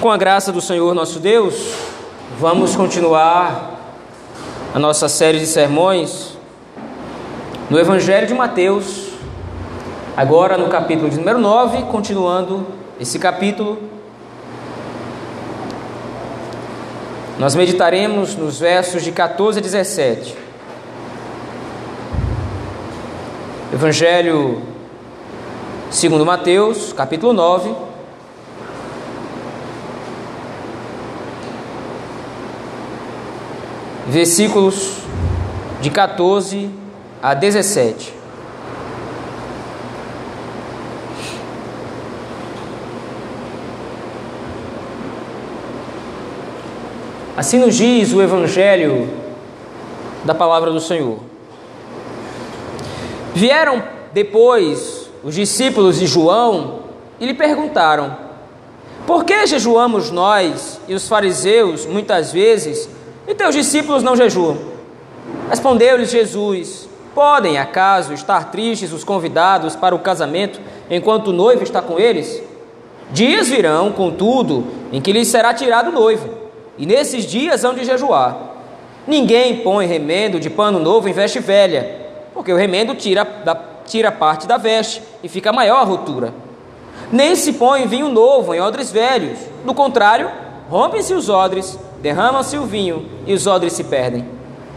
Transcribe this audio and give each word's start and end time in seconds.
Com 0.00 0.10
a 0.10 0.16
graça 0.18 0.52
do 0.52 0.60
Senhor 0.60 0.94
nosso 0.94 1.18
Deus, 1.18 1.54
vamos 2.38 2.76
continuar 2.76 3.80
a 4.74 4.78
nossa 4.78 5.08
série 5.08 5.38
de 5.38 5.46
sermões 5.46 6.36
no 7.70 7.78
Evangelho 7.78 8.26
de 8.26 8.34
Mateus, 8.34 9.12
agora 10.14 10.58
no 10.58 10.68
capítulo 10.68 11.08
de 11.08 11.16
número 11.16 11.38
9, 11.38 11.84
continuando 11.84 12.66
esse 13.00 13.18
capítulo. 13.18 13.78
Nós 17.38 17.54
meditaremos 17.54 18.36
nos 18.36 18.60
versos 18.60 19.02
de 19.02 19.10
14 19.12 19.60
a 19.60 19.62
17. 19.62 20.36
Evangelho 23.72 24.60
segundo 25.90 26.26
Mateus, 26.26 26.92
capítulo 26.92 27.32
9 27.32 27.85
versículos 34.16 34.96
de 35.82 35.90
14 35.90 36.70
a 37.22 37.34
17. 37.34 38.14
Assim 47.36 47.58
nos 47.58 47.74
diz 47.74 48.14
o 48.14 48.22
Evangelho 48.22 49.06
da 50.24 50.34
palavra 50.34 50.70
do 50.70 50.80
Senhor. 50.80 51.18
Vieram 53.34 53.82
depois 54.14 55.10
os 55.22 55.34
discípulos 55.34 55.98
de 55.98 56.06
João 56.06 56.84
e 57.20 57.26
lhe 57.26 57.34
perguntaram: 57.34 58.16
Por 59.06 59.26
que 59.26 59.46
jejuamos 59.46 60.10
nós 60.10 60.80
e 60.88 60.94
os 60.94 61.06
fariseus 61.06 61.84
muitas 61.84 62.32
vezes 62.32 62.95
e 63.26 63.34
teus 63.34 63.54
discípulos 63.54 64.02
não 64.02 64.16
jejuam? 64.16 64.56
Respondeu-lhes 65.48 66.10
Jesus: 66.10 66.88
Podem 67.14 67.58
acaso 67.58 68.12
estar 68.12 68.50
tristes 68.50 68.92
os 68.92 69.04
convidados 69.04 69.74
para 69.74 69.94
o 69.94 69.98
casamento 69.98 70.60
enquanto 70.90 71.28
o 71.28 71.32
noivo 71.32 71.62
está 71.62 71.80
com 71.80 71.98
eles? 71.98 72.42
Dias 73.10 73.48
virão, 73.48 73.92
contudo, 73.92 74.66
em 74.92 75.00
que 75.00 75.12
lhes 75.12 75.28
será 75.28 75.54
tirado 75.54 75.90
o 75.90 75.92
noivo, 75.92 76.28
e 76.76 76.84
nesses 76.84 77.24
dias 77.24 77.64
hão 77.64 77.72
de 77.72 77.84
jejuar. 77.84 78.36
Ninguém 79.06 79.58
põe 79.58 79.86
remendo 79.86 80.40
de 80.40 80.50
pano 80.50 80.80
novo 80.80 81.08
em 81.08 81.12
veste 81.12 81.38
velha, 81.38 82.06
porque 82.34 82.52
o 82.52 82.56
remendo 82.56 82.94
tira, 82.94 83.24
da, 83.24 83.54
tira 83.84 84.10
parte 84.10 84.48
da 84.48 84.56
veste 84.56 85.00
e 85.22 85.28
fica 85.28 85.52
maior 85.52 85.78
a 85.78 85.84
ruptura. 85.84 86.34
Nem 87.12 87.36
se 87.36 87.52
põe 87.52 87.86
vinho 87.86 88.08
novo 88.08 88.52
em 88.52 88.60
odres 88.60 88.90
velhos, 88.90 89.38
do 89.64 89.72
contrário, 89.72 90.28
rompem-se 90.68 91.14
os 91.14 91.28
odres 91.28 91.78
derrama-se 92.02 92.56
o 92.56 92.64
vinho 92.64 93.06
e 93.26 93.34
os 93.34 93.46
odres 93.46 93.72
se 93.72 93.84
perdem. 93.84 94.26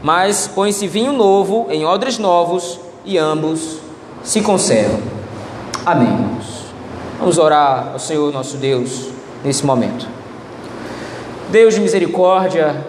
Mas 0.02 0.48
põe-se 0.48 0.88
vinho 0.88 1.12
novo 1.12 1.67
em 1.70 1.86
odres 1.86 2.17
novos 2.17 2.80
e 3.03 3.17
ambos 3.17 3.80
se 4.23 4.42
conservam. 4.42 5.00
Amém. 5.86 6.30
Vamos 7.20 7.38
orar 7.38 7.90
ao 7.94 8.00
Senhor 8.00 8.31
nosso 8.31 8.58
Deus 8.58 9.09
nesse 9.44 9.66
momento. 9.66 10.08
Deus 11.50 11.73
de 11.73 11.81
misericórdia, 11.81 12.86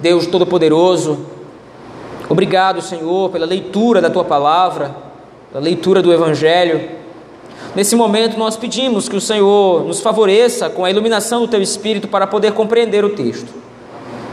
Deus 0.00 0.26
Todo-Poderoso, 0.26 1.26
obrigado, 2.28 2.82
Senhor, 2.82 3.30
pela 3.30 3.46
leitura 3.46 4.00
da 4.00 4.10
tua 4.10 4.24
palavra, 4.24 4.94
pela 5.52 5.62
leitura 5.62 6.02
do 6.02 6.12
Evangelho. 6.12 6.90
Nesse 7.74 7.94
momento, 7.94 8.36
nós 8.36 8.56
pedimos 8.56 9.08
que 9.08 9.16
o 9.16 9.20
Senhor 9.20 9.84
nos 9.84 10.00
favoreça 10.00 10.68
com 10.68 10.84
a 10.84 10.90
iluminação 10.90 11.42
do 11.42 11.48
teu 11.48 11.62
Espírito 11.62 12.08
para 12.08 12.26
poder 12.26 12.52
compreender 12.52 13.04
o 13.04 13.10
texto. 13.10 13.52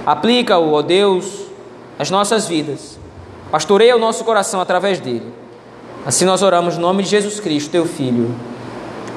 Aplica-o, 0.08 0.72
ó 0.72 0.82
Deus, 0.82 1.48
às 2.00 2.10
nossas 2.10 2.48
vidas. 2.48 2.98
Pastoreia 3.52 3.94
o 3.94 4.00
nosso 4.00 4.24
coração 4.24 4.62
através 4.62 5.02
dele. 5.02 5.34
Assim 6.06 6.24
nós 6.24 6.42
oramos 6.42 6.76
no 6.76 6.82
nome 6.82 7.04
de 7.04 7.10
Jesus 7.10 7.42
Cristo, 7.42 7.72
teu 7.72 7.86
Filho. 7.86 8.34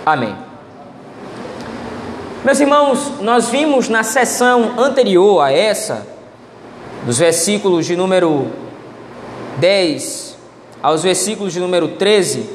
Amém. 0.04 0.34
Meus 2.44 2.58
irmãos, 2.58 3.20
nós 3.20 3.50
vimos 3.50 3.88
na 3.88 4.02
sessão 4.02 4.80
anterior 4.80 5.40
a 5.40 5.52
essa, 5.52 6.04
dos 7.06 7.18
versículos 7.18 7.86
de 7.86 7.94
número 7.94 8.48
10 9.58 10.36
aos 10.82 11.04
versículos 11.04 11.52
de 11.52 11.60
número 11.60 11.86
13, 11.86 12.50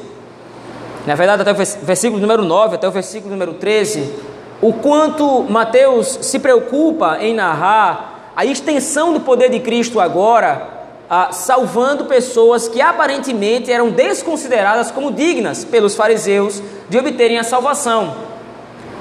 na 1.06 1.14
verdade 1.14 1.40
até 1.40 1.52
o 1.52 1.54
versículo 1.86 2.20
número 2.20 2.44
9 2.44 2.74
até 2.74 2.86
o 2.86 2.90
versículo 2.90 3.30
número 3.30 3.54
13, 3.54 4.12
o 4.60 4.74
quanto 4.74 5.44
Mateus 5.44 6.18
se 6.20 6.38
preocupa 6.38 7.16
em 7.18 7.32
narrar 7.32 8.15
a 8.36 8.44
extensão 8.44 9.14
do 9.14 9.20
poder 9.20 9.48
de 9.48 9.60
Cristo 9.60 9.98
agora, 9.98 10.68
ah, 11.08 11.30
salvando 11.32 12.04
pessoas 12.04 12.68
que 12.68 12.82
aparentemente 12.82 13.72
eram 13.72 13.88
desconsideradas 13.88 14.90
como 14.90 15.10
dignas 15.10 15.64
pelos 15.64 15.94
fariseus 15.94 16.62
de 16.86 16.98
obterem 16.98 17.38
a 17.38 17.42
salvação. 17.42 18.14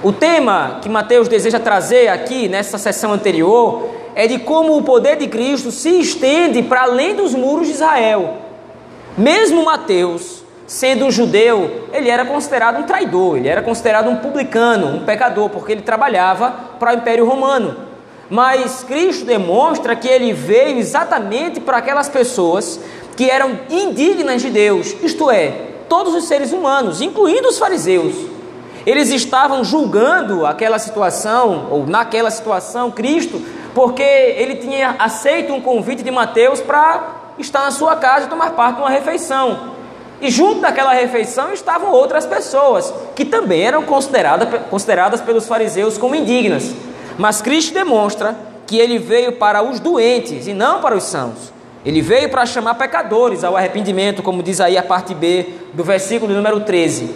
O 0.01 0.13
tema 0.13 0.79
que 0.81 0.87
Mateus 0.87 1.27
deseja 1.27 1.59
trazer 1.59 2.07
aqui 2.07 2.47
nessa 2.47 2.77
sessão 2.77 3.11
anterior 3.11 3.89
é 4.15 4.25
de 4.25 4.39
como 4.39 4.77
o 4.77 4.83
poder 4.83 5.17
de 5.17 5.27
Cristo 5.27 5.69
se 5.69 5.89
estende 5.99 6.63
para 6.63 6.83
além 6.83 7.13
dos 7.13 7.33
muros 7.33 7.67
de 7.67 7.73
Israel. 7.73 8.37
Mesmo 9.17 9.65
Mateus, 9.65 10.45
sendo 10.65 11.05
um 11.05 11.11
judeu, 11.11 11.89
ele 11.91 12.09
era 12.09 12.23
considerado 12.23 12.79
um 12.79 12.83
traidor, 12.83 13.35
ele 13.35 13.49
era 13.49 13.61
considerado 13.61 14.09
um 14.09 14.15
publicano, 14.15 14.95
um 14.95 15.05
pecador, 15.05 15.49
porque 15.49 15.73
ele 15.73 15.81
trabalhava 15.81 16.51
para 16.79 16.91
o 16.91 16.95
Império 16.95 17.25
Romano. 17.25 17.94
Mas 18.29 18.83
Cristo 18.83 19.25
demonstra 19.25 19.95
que 19.95 20.07
ele 20.07 20.33
veio 20.33 20.79
exatamente 20.79 21.59
para 21.59 21.77
aquelas 21.77 22.09
pessoas 22.09 22.79
que 23.15 23.29
eram 23.29 23.59
indignas 23.69 24.41
de 24.41 24.49
Deus, 24.49 24.95
isto 25.01 25.31
é, 25.31 25.51
todos 25.87 26.13
os 26.13 26.25
seres 26.25 26.51
humanos, 26.51 27.01
incluindo 27.01 27.47
os 27.47 27.57
fariseus. 27.57 28.13
Eles 28.85 29.09
estavam 29.09 29.63
julgando 29.63 30.45
aquela 30.45 30.77
situação, 30.77 31.67
ou 31.71 31.87
naquela 31.87 32.29
situação, 32.29 32.91
Cristo, 32.91 33.41
porque 33.73 34.03
ele 34.03 34.55
tinha 34.57 34.95
aceito 34.99 35.53
um 35.53 35.61
convite 35.61 36.03
de 36.03 36.11
Mateus 36.11 36.61
para 36.61 37.15
estar 37.39 37.61
na 37.61 37.71
sua 37.71 37.95
casa 37.95 38.25
e 38.25 38.29
tomar 38.29 38.51
parte 38.51 38.75
de 38.75 38.81
uma 38.81 38.89
refeição. 38.89 39.75
E 40.21 40.29
junto 40.29 40.61
daquela 40.61 40.93
refeição 40.93 41.51
estavam 41.51 41.91
outras 41.91 42.25
pessoas 42.25 42.93
que 43.15 43.25
também 43.25 43.63
eram 43.63 43.83
consideradas, 43.83 44.47
consideradas 44.69 45.21
pelos 45.21 45.47
fariseus 45.47 45.97
como 45.97 46.15
indignas. 46.15 46.73
Mas 47.17 47.41
Cristo 47.41 47.73
demonstra 47.73 48.35
que 48.67 48.77
ele 48.77 48.97
veio 48.97 49.33
para 49.33 49.61
os 49.61 49.79
doentes 49.79 50.47
e 50.47 50.53
não 50.53 50.81
para 50.81 50.95
os 50.95 51.03
sãos. 51.03 51.53
Ele 51.85 52.01
veio 52.01 52.29
para 52.29 52.45
chamar 52.45 52.75
pecadores 52.75 53.43
ao 53.43 53.55
arrependimento, 53.55 54.23
como 54.23 54.41
diz 54.41 54.59
aí 54.59 54.77
a 54.77 54.83
parte 54.83 55.13
B 55.13 55.47
do 55.73 55.83
versículo 55.83 56.33
número 56.33 56.61
13. 56.61 57.15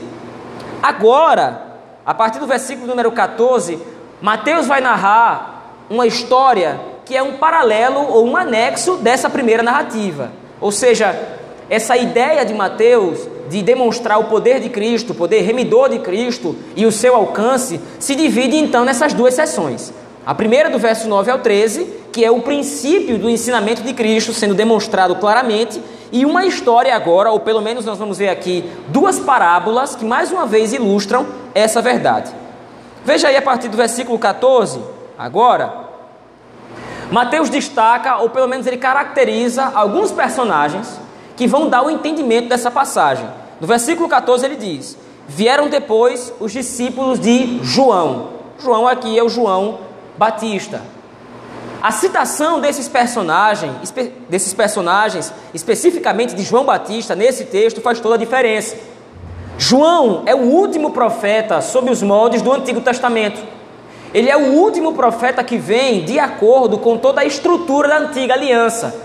Agora, 0.82 1.70
a 2.06 2.14
partir 2.14 2.40
do 2.40 2.46
versículo 2.46 2.88
número 2.88 3.12
14, 3.12 3.80
Mateus 4.22 4.68
vai 4.68 4.80
narrar 4.80 5.74
uma 5.90 6.06
história 6.06 6.80
que 7.04 7.18
é 7.18 7.24
um 7.24 7.38
paralelo 7.38 8.00
ou 8.00 8.28
um 8.28 8.38
anexo 8.38 8.98
dessa 8.98 9.30
primeira 9.30 9.64
narrativa. 9.64 10.32
Ou 10.62 10.72
seja, 10.72 11.20
essa 11.68 11.98
ideia 11.98 12.46
de 12.46 12.54
Mateus 12.54 13.28
de 13.50 13.62
demonstrar 13.62 14.20
o 14.20 14.26
poder 14.26 14.60
de 14.60 14.70
Cristo, 14.70 15.12
o 15.12 15.16
poder 15.16 15.42
remidor 15.42 15.90
de 15.90 16.00
Cristo 16.00 16.56
e 16.76 16.86
o 16.86 16.92
seu 16.92 17.16
alcance, 17.16 17.80
se 18.00 18.16
divide 18.16 18.56
então 18.56 18.86
nessas 18.86 19.14
duas 19.14 19.34
sessões. 19.34 19.94
A 20.26 20.36
primeira, 20.36 20.70
do 20.70 20.78
verso 20.78 21.08
9 21.08 21.32
ao 21.32 21.40
13, 21.40 21.86
que 22.12 22.24
é 22.24 22.32
o 22.32 22.42
princípio 22.42 23.18
do 23.18 23.30
ensinamento 23.30 23.82
de 23.82 23.94
Cristo 23.94 24.34
sendo 24.34 24.54
demonstrado 24.54 25.16
claramente, 25.16 25.82
e 26.12 26.26
uma 26.26 26.46
história 26.46 26.96
agora, 26.96 27.32
ou 27.32 27.40
pelo 27.40 27.62
menos 27.62 27.86
nós 27.86 27.98
vamos 27.98 28.18
ver 28.18 28.30
aqui 28.30 28.64
duas 28.88 29.20
parábolas 29.20 29.96
que 29.96 30.04
mais 30.04 30.32
uma 30.32 30.46
vez 30.46 30.74
ilustram 30.74 31.26
essa 31.54 31.82
verdade. 31.82 32.32
Veja 33.06 33.28
aí 33.28 33.38
a 33.38 33.42
partir 33.42 33.68
do 33.68 33.78
versículo 33.78 34.18
14, 34.18 34.80
agora, 35.18 35.90
Mateus 37.12 37.50
destaca, 37.50 38.18
ou 38.18 38.30
pelo 38.30 38.48
menos 38.48 38.68
ele 38.68 38.78
caracteriza 38.78 39.72
alguns 39.74 40.12
personagens 40.12 41.00
que 41.36 41.48
vão 41.48 41.70
dar 41.70 41.84
o 41.84 41.90
entendimento 41.90 42.50
dessa 42.50 42.70
passagem. 42.70 43.28
No 43.60 43.68
versículo 43.68 44.08
14 44.08 44.46
ele 44.46 44.56
diz: 44.56 44.98
Vieram 45.28 45.70
depois 45.70 46.34
os 46.40 46.52
discípulos 46.52 47.20
de 47.20 47.60
João. 47.64 48.30
João 48.58 48.88
aqui 48.88 49.18
é 49.18 49.24
o 49.24 49.30
João 49.30 49.80
Batista. 50.18 50.82
A 51.82 51.92
citação 51.92 52.60
desses 52.60 52.90
personagens, 52.90 53.94
desses 54.28 54.54
personagens, 54.54 55.32
especificamente 55.54 56.36
de 56.36 56.44
João 56.44 56.66
Batista, 56.66 57.16
nesse 57.16 57.46
texto 57.46 57.80
faz 57.80 58.00
toda 58.02 58.16
a 58.16 58.18
diferença. 58.18 58.76
João 59.58 60.24
é 60.26 60.36
o 60.36 60.40
último 60.40 60.92
profeta 60.92 61.62
sob 61.62 61.90
os 61.90 62.02
moldes 62.02 62.42
do 62.42 62.52
Antigo 62.52 62.82
Testamento. 62.82 63.42
Ele 64.14 64.30
é 64.30 64.36
o 64.36 64.54
último 64.54 64.94
profeta 64.94 65.44
que 65.44 65.58
vem 65.58 66.04
de 66.04 66.18
acordo 66.18 66.78
com 66.80 66.98
toda 66.98 67.22
a 67.22 67.26
estrutura 67.26 67.88
da 67.88 68.00
antiga 68.00 68.34
aliança. 68.34 68.96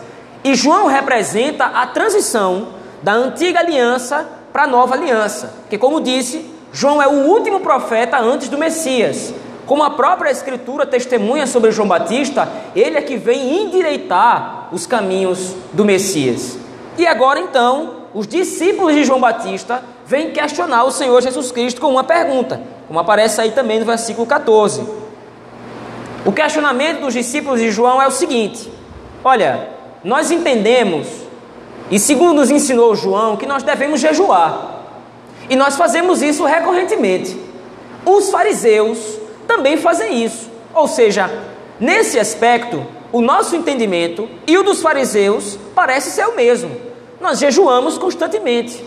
E 0.42 0.54
João 0.54 0.86
representa 0.86 1.66
a 1.66 1.86
transição 1.86 2.68
da 3.02 3.12
antiga 3.12 3.60
aliança 3.60 4.26
para 4.54 4.62
a 4.62 4.68
nova 4.68 4.94
aliança. 4.94 5.52
Que, 5.68 5.76
como 5.76 6.00
disse, 6.00 6.48
João 6.72 7.02
é 7.02 7.08
o 7.08 7.26
último 7.26 7.58
profeta 7.58 8.20
antes 8.20 8.48
do 8.48 8.56
Messias. 8.56 9.34
Como 9.66 9.82
a 9.82 9.90
própria 9.90 10.30
Escritura 10.30 10.86
testemunha 10.86 11.44
sobre 11.44 11.72
João 11.72 11.88
Batista, 11.88 12.48
ele 12.72 12.96
é 12.96 13.02
que 13.02 13.16
vem 13.16 13.64
endireitar 13.64 14.68
os 14.70 14.86
caminhos 14.86 15.56
do 15.72 15.84
Messias. 15.84 16.56
E 16.96 17.04
agora 17.04 17.40
então, 17.40 18.04
os 18.14 18.28
discípulos 18.28 18.94
de 18.94 19.02
João 19.02 19.18
Batista 19.18 19.82
vêm 20.06 20.30
questionar 20.30 20.84
o 20.84 20.92
Senhor 20.92 21.20
Jesus 21.20 21.50
Cristo 21.50 21.80
com 21.80 21.88
uma 21.88 22.04
pergunta, 22.04 22.62
como 22.86 23.00
aparece 23.00 23.40
aí 23.40 23.50
também 23.50 23.80
no 23.80 23.86
versículo 23.86 24.24
14. 24.24 24.86
O 26.24 26.30
questionamento 26.30 27.00
dos 27.00 27.12
discípulos 27.12 27.58
de 27.58 27.72
João 27.72 28.00
é 28.00 28.06
o 28.06 28.12
seguinte: 28.12 28.70
Olha, 29.24 29.68
nós 30.04 30.30
entendemos, 30.30 31.23
e 31.90 31.98
segundo 31.98 32.34
nos 32.34 32.50
ensinou 32.50 32.94
João, 32.94 33.36
que 33.36 33.46
nós 33.46 33.62
devemos 33.62 34.00
jejuar. 34.00 34.82
E 35.48 35.56
nós 35.56 35.76
fazemos 35.76 36.22
isso 36.22 36.44
recorrentemente. 36.44 37.38
Os 38.04 38.30
fariseus 38.30 38.98
também 39.46 39.76
fazem 39.76 40.24
isso. 40.24 40.50
Ou 40.74 40.88
seja, 40.88 41.30
nesse 41.78 42.18
aspecto, 42.18 42.84
o 43.12 43.20
nosso 43.20 43.54
entendimento 43.54 44.28
e 44.46 44.56
o 44.56 44.62
dos 44.62 44.80
fariseus 44.80 45.58
parece 45.74 46.10
ser 46.10 46.26
o 46.26 46.34
mesmo. 46.34 46.74
Nós 47.20 47.38
jejuamos 47.38 47.98
constantemente. 47.98 48.84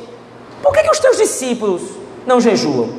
Por 0.61 0.73
que, 0.73 0.83
que 0.83 0.91
os 0.91 1.00
teus 1.00 1.17
discípulos 1.17 1.81
não 2.25 2.41
jejuam? 2.41 2.89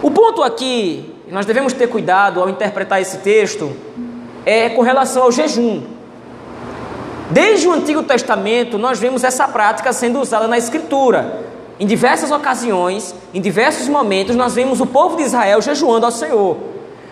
O 0.00 0.10
ponto 0.10 0.42
aqui, 0.42 1.14
nós 1.28 1.44
devemos 1.44 1.72
ter 1.72 1.88
cuidado 1.88 2.40
ao 2.40 2.48
interpretar 2.48 3.00
esse 3.00 3.18
texto, 3.18 3.76
é 4.46 4.70
com 4.70 4.82
relação 4.82 5.24
ao 5.24 5.32
jejum. 5.32 5.82
Desde 7.30 7.66
o 7.66 7.72
Antigo 7.72 8.02
Testamento, 8.02 8.76
nós 8.76 8.98
vemos 8.98 9.24
essa 9.24 9.48
prática 9.48 9.92
sendo 9.92 10.20
usada 10.20 10.46
na 10.46 10.58
Escritura. 10.58 11.40
Em 11.80 11.86
diversas 11.86 12.30
ocasiões, 12.30 13.14
em 13.32 13.40
diversos 13.40 13.88
momentos, 13.88 14.36
nós 14.36 14.54
vemos 14.54 14.80
o 14.80 14.86
povo 14.86 15.16
de 15.16 15.22
Israel 15.22 15.62
jejuando 15.62 16.06
ao 16.06 16.12
Senhor. 16.12 16.56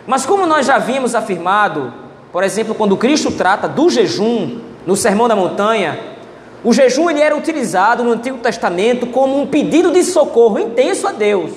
Mas 0.07 0.27
como 0.27 0.47
nós 0.47 0.67
já 0.67 0.79
vimos 0.79 1.15
afirmado, 1.15 1.93
por 2.33 2.43
exemplo, 2.43 2.75
quando 2.75 2.97
Cristo 2.97 3.31
trata 3.31 3.67
do 3.67 3.89
jejum 3.89 4.61
no 4.87 4.97
Sermão 4.97 5.27
da 5.27 5.35
Montanha, 5.35 5.99
o 6.63 6.73
jejum 6.73 7.09
ele 7.09 7.21
era 7.21 7.37
utilizado 7.37 8.05
no 8.05 8.13
Antigo 8.13 8.39
Testamento 8.39 9.07
como 9.07 9.41
um 9.41 9.47
pedido 9.47 9.91
de 9.91 10.03
socorro 10.05 10.59
intenso 10.59 11.07
a 11.07 11.13
Deus. 11.13 11.53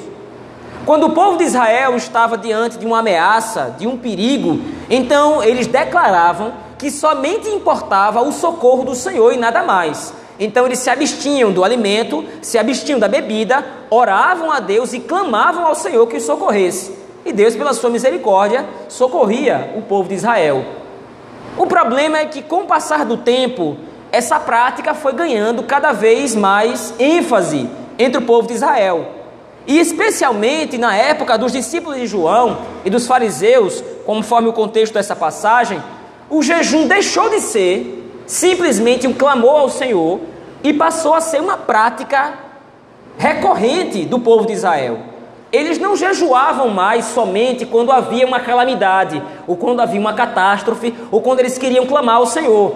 Quando 0.85 1.07
o 1.07 1.11
povo 1.11 1.37
de 1.37 1.43
Israel 1.43 1.95
estava 1.95 2.37
diante 2.37 2.77
de 2.77 2.85
uma 2.85 2.99
ameaça, 2.99 3.75
de 3.77 3.87
um 3.87 3.97
perigo, 3.97 4.59
então 4.89 5.43
eles 5.43 5.67
declaravam 5.67 6.53
que 6.83 6.91
somente 6.91 7.47
importava 7.47 8.21
o 8.21 8.33
socorro 8.33 8.83
do 8.83 8.93
Senhor 8.93 9.31
e 9.31 9.37
nada 9.37 9.63
mais. 9.63 10.13
Então 10.37 10.65
eles 10.65 10.79
se 10.79 10.89
abstinham 10.89 11.49
do 11.49 11.63
alimento, 11.63 12.25
se 12.41 12.57
abstinham 12.59 12.99
da 12.99 13.07
bebida, 13.07 13.65
oravam 13.89 14.51
a 14.51 14.59
Deus 14.59 14.91
e 14.91 14.99
clamavam 14.99 15.65
ao 15.65 15.75
Senhor 15.75 16.05
que 16.07 16.17
os 16.17 16.23
socorresse. 16.23 16.93
E 17.23 17.31
Deus, 17.31 17.55
pela 17.55 17.71
sua 17.71 17.89
misericórdia, 17.89 18.65
socorria 18.89 19.71
o 19.77 19.81
povo 19.81 20.09
de 20.09 20.15
Israel. 20.15 20.65
O 21.57 21.65
problema 21.65 22.17
é 22.17 22.25
que, 22.25 22.41
com 22.41 22.63
o 22.63 22.67
passar 22.67 23.05
do 23.05 23.15
tempo, 23.15 23.77
essa 24.11 24.37
prática 24.37 24.93
foi 24.93 25.13
ganhando 25.13 25.63
cada 25.63 25.93
vez 25.93 26.35
mais 26.35 26.93
ênfase 26.99 27.69
entre 27.97 28.17
o 28.17 28.25
povo 28.25 28.49
de 28.49 28.55
Israel. 28.55 29.07
E 29.65 29.79
especialmente 29.79 30.77
na 30.77 30.93
época 30.93 31.37
dos 31.37 31.53
discípulos 31.53 31.97
de 31.97 32.07
João 32.07 32.57
e 32.83 32.89
dos 32.89 33.07
fariseus, 33.07 33.81
conforme 34.05 34.49
o 34.49 34.53
contexto 34.53 34.95
dessa 34.95 35.15
passagem, 35.15 35.81
o 36.29 36.41
jejum 36.41 36.87
deixou 36.87 37.29
de 37.29 37.39
ser 37.39 38.03
simplesmente 38.25 39.07
um 39.07 39.13
clamor 39.13 39.61
ao 39.61 39.69
Senhor 39.69 40.19
e 40.63 40.73
passou 40.73 41.13
a 41.13 41.21
ser 41.21 41.41
uma 41.41 41.57
prática 41.57 42.33
recorrente 43.17 44.05
do 44.05 44.19
povo 44.19 44.45
de 44.45 44.53
Israel. 44.53 44.99
Eles 45.51 45.77
não 45.77 45.95
jejuavam 45.95 46.69
mais 46.69 47.05
somente 47.05 47.65
quando 47.65 47.91
havia 47.91 48.25
uma 48.25 48.39
calamidade, 48.39 49.21
ou 49.45 49.55
quando 49.55 49.81
havia 49.81 49.99
uma 49.99 50.13
catástrofe, 50.13 50.95
ou 51.11 51.21
quando 51.21 51.41
eles 51.41 51.59
queriam 51.59 51.85
clamar 51.85 52.15
ao 52.15 52.25
Senhor. 52.25 52.73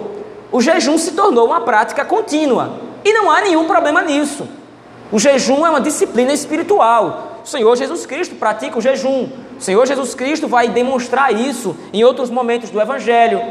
O 0.52 0.60
jejum 0.60 0.96
se 0.96 1.12
tornou 1.12 1.46
uma 1.46 1.62
prática 1.62 2.04
contínua 2.04 2.78
e 3.04 3.12
não 3.12 3.30
há 3.30 3.40
nenhum 3.40 3.66
problema 3.66 4.02
nisso. 4.02 4.46
O 5.10 5.18
jejum 5.18 5.66
é 5.66 5.70
uma 5.70 5.80
disciplina 5.80 6.32
espiritual. 6.32 7.40
O 7.44 7.48
Senhor 7.48 7.74
Jesus 7.76 8.06
Cristo 8.06 8.36
pratica 8.36 8.78
o 8.78 8.80
jejum. 8.80 9.28
O 9.58 9.60
Senhor 9.60 9.84
Jesus 9.86 10.14
Cristo 10.14 10.46
vai 10.46 10.68
demonstrar 10.68 11.34
isso 11.34 11.76
em 11.92 12.04
outros 12.04 12.30
momentos 12.30 12.70
do 12.70 12.80
Evangelho. 12.80 13.42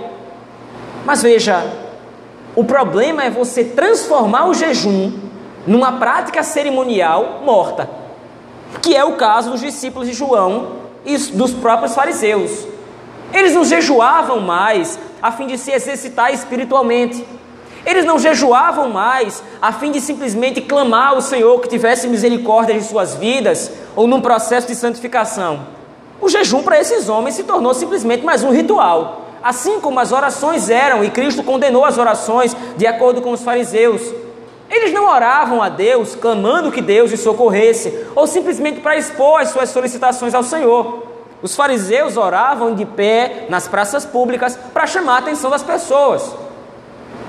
Mas 1.06 1.22
veja, 1.22 1.66
o 2.56 2.64
problema 2.64 3.24
é 3.24 3.30
você 3.30 3.64
transformar 3.64 4.48
o 4.48 4.54
jejum 4.54 5.12
numa 5.68 5.94
prática 5.94 6.42
cerimonial 6.44 7.42
morta, 7.44 7.90
que 8.82 8.96
é 8.96 9.04
o 9.04 9.18
caso 9.18 9.52
dos 9.52 9.60
discípulos 9.60 10.08
de 10.08 10.14
João 10.14 10.78
e 11.06 11.18
dos 11.18 11.52
próprios 11.54 11.94
fariseus. 11.94 12.66
Eles 13.34 13.54
não 13.54 13.66
jejuavam 13.66 14.40
mais 14.40 14.98
a 15.22 15.32
fim 15.32 15.46
de 15.46 15.58
se 15.58 15.72
exercitar 15.72 16.34
espiritualmente. 16.34 17.26
Eles 17.86 18.06
não 18.06 18.18
jejuavam 18.18 18.90
mais 18.90 19.44
a 19.62 19.74
fim 19.74 19.92
de 19.92 20.00
simplesmente 20.00 20.62
clamar 20.62 21.10
ao 21.10 21.22
Senhor 21.22 21.60
que 21.60 21.68
tivesse 21.68 22.08
misericórdia 22.08 22.76
de 22.76 22.84
suas 22.84 23.16
vidas 23.16 23.72
ou 23.96 24.08
num 24.08 24.22
processo 24.22 24.68
de 24.68 24.76
santificação. 24.76 25.77
O 26.20 26.30
jejum 26.30 26.64
para 26.64 26.80
esses 26.80 27.10
homens 27.10 27.36
se 27.36 27.44
tornou 27.44 27.74
simplesmente 27.74 28.26
mais 28.26 28.44
um 28.44 28.52
ritual. 28.52 29.22
Assim 29.44 29.80
como 29.80 30.00
as 30.00 30.12
orações 30.12 30.70
eram, 30.70 31.04
e 31.04 31.12
Cristo 31.12 31.44
condenou 31.44 31.86
as 31.86 31.98
orações 31.98 32.56
de 32.76 32.88
acordo 32.88 33.22
com 33.22 33.32
os 33.32 33.44
fariseus. 33.44 34.02
Eles 34.70 34.92
não 34.92 35.08
oravam 35.08 35.62
a 35.62 35.70
Deus 35.70 36.16
clamando 36.16 36.72
que 36.72 36.82
Deus 36.82 37.14
os 37.14 37.20
socorresse, 37.20 38.06
ou 38.16 38.28
simplesmente 38.28 38.82
para 38.82 38.98
expor 38.98 39.40
as 39.40 39.50
suas 39.50 39.70
solicitações 39.70 40.34
ao 40.34 40.44
Senhor. 40.44 41.04
Os 41.42 41.56
fariseus 41.56 42.18
oravam 42.18 42.74
de 42.74 42.84
pé 42.84 43.46
nas 43.48 43.68
praças 43.68 44.06
públicas 44.06 44.58
para 44.74 44.88
chamar 44.88 45.16
a 45.16 45.20
atenção 45.20 45.52
das 45.52 45.64
pessoas. 45.64 46.36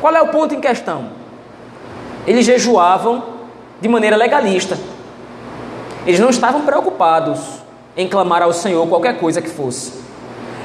Qual 0.00 0.14
é 0.14 0.22
o 0.22 0.28
ponto 0.28 0.54
em 0.54 0.60
questão? 0.60 1.10
Eles 2.26 2.46
jejuavam 2.46 3.22
de 3.80 3.88
maneira 3.88 4.16
legalista. 4.16 4.78
Eles 6.06 6.18
não 6.18 6.30
estavam 6.30 6.62
preocupados 6.62 7.38
em 7.98 8.06
clamar 8.08 8.42
ao 8.42 8.52
Senhor 8.52 8.86
qualquer 8.86 9.18
coisa 9.18 9.42
que 9.42 9.50
fosse. 9.50 9.92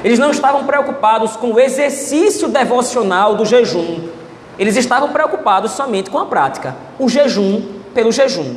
Eles 0.04 0.20
não 0.20 0.30
estavam 0.30 0.64
preocupados 0.64 1.34
com 1.34 1.52
o 1.52 1.58
exercício 1.58 2.46
devocional 2.46 3.34
do 3.34 3.44
jejum. 3.44 4.08
Eles 4.56 4.76
estavam 4.76 5.08
preocupados 5.08 5.72
somente 5.72 6.10
com 6.10 6.18
a 6.18 6.26
prática, 6.26 6.76
o 6.96 7.08
jejum 7.08 7.60
pelo 7.92 8.12
jejum. 8.12 8.54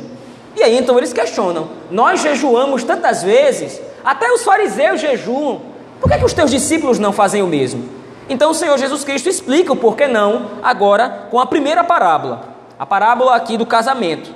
E 0.54 0.62
aí 0.62 0.78
então 0.78 0.96
eles 0.96 1.12
questionam: 1.12 1.70
nós 1.90 2.22
jejuamos 2.22 2.84
tantas 2.84 3.22
vezes, 3.24 3.80
até 4.04 4.30
os 4.30 4.44
fariseus 4.44 5.00
jejuam, 5.00 5.60
por 6.00 6.08
que, 6.08 6.18
que 6.18 6.24
os 6.24 6.32
teus 6.32 6.52
discípulos 6.52 7.00
não 7.00 7.12
fazem 7.12 7.42
o 7.42 7.48
mesmo? 7.48 7.88
Então 8.28 8.52
o 8.52 8.54
Senhor 8.54 8.78
Jesus 8.78 9.02
Cristo 9.02 9.28
explica 9.28 9.72
o 9.72 9.76
porquê 9.76 10.06
não 10.06 10.50
agora 10.62 11.26
com 11.30 11.40
a 11.40 11.46
primeira 11.46 11.82
parábola, 11.82 12.54
a 12.78 12.86
parábola 12.86 13.34
aqui 13.34 13.56
do 13.56 13.66
casamento. 13.66 14.30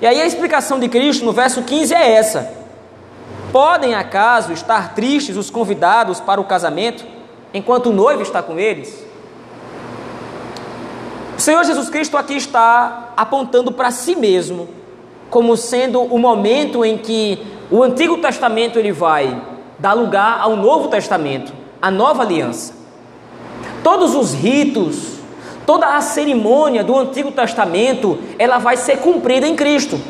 E 0.00 0.06
aí 0.06 0.20
a 0.20 0.26
explicação 0.26 0.80
de 0.80 0.88
Cristo 0.88 1.24
no 1.24 1.32
verso 1.32 1.62
15 1.62 1.94
é 1.94 2.12
essa: 2.12 2.57
Podem 3.52 3.94
acaso 3.94 4.52
estar 4.52 4.94
tristes 4.94 5.36
os 5.36 5.48
convidados 5.48 6.20
para 6.20 6.40
o 6.40 6.44
casamento 6.44 7.04
enquanto 7.52 7.86
o 7.86 7.92
noivo 7.92 8.22
está 8.22 8.42
com 8.42 8.58
eles? 8.58 9.06
O 11.36 11.40
Senhor 11.40 11.64
Jesus 11.64 11.88
Cristo 11.88 12.16
aqui 12.16 12.34
está 12.34 13.12
apontando 13.16 13.72
para 13.72 13.90
si 13.90 14.14
mesmo 14.14 14.68
como 15.30 15.56
sendo 15.56 16.02
o 16.02 16.18
momento 16.18 16.84
em 16.84 16.98
que 16.98 17.38
o 17.70 17.82
Antigo 17.82 18.18
Testamento 18.18 18.78
ele 18.78 18.92
vai 18.92 19.40
dar 19.78 19.92
lugar 19.92 20.40
ao 20.40 20.56
Novo 20.56 20.88
Testamento, 20.88 21.52
a 21.80 21.90
nova 21.90 22.22
aliança. 22.22 22.74
Todos 23.82 24.14
os 24.14 24.34
ritos, 24.34 25.18
toda 25.64 25.96
a 25.96 26.00
cerimônia 26.00 26.82
do 26.82 26.98
Antigo 26.98 27.30
Testamento, 27.30 28.18
ela 28.38 28.58
vai 28.58 28.76
ser 28.76 28.98
cumprida 28.98 29.46
em 29.46 29.54
Cristo. 29.54 30.00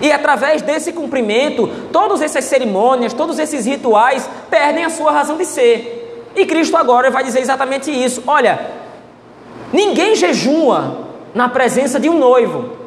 E 0.00 0.10
através 0.10 0.62
desse 0.62 0.92
cumprimento, 0.92 1.68
todas 1.92 2.22
essas 2.22 2.44
cerimônias, 2.44 3.12
todos 3.12 3.38
esses 3.38 3.66
rituais 3.66 4.28
perdem 4.50 4.84
a 4.84 4.90
sua 4.90 5.12
razão 5.12 5.36
de 5.36 5.44
ser. 5.44 6.30
E 6.34 6.46
Cristo 6.46 6.76
agora 6.76 7.10
vai 7.10 7.22
dizer 7.22 7.40
exatamente 7.40 7.90
isso: 7.90 8.22
olha, 8.26 8.58
ninguém 9.72 10.14
jejua 10.14 11.08
na 11.34 11.48
presença 11.48 12.00
de 12.00 12.08
um 12.08 12.18
noivo. 12.18 12.80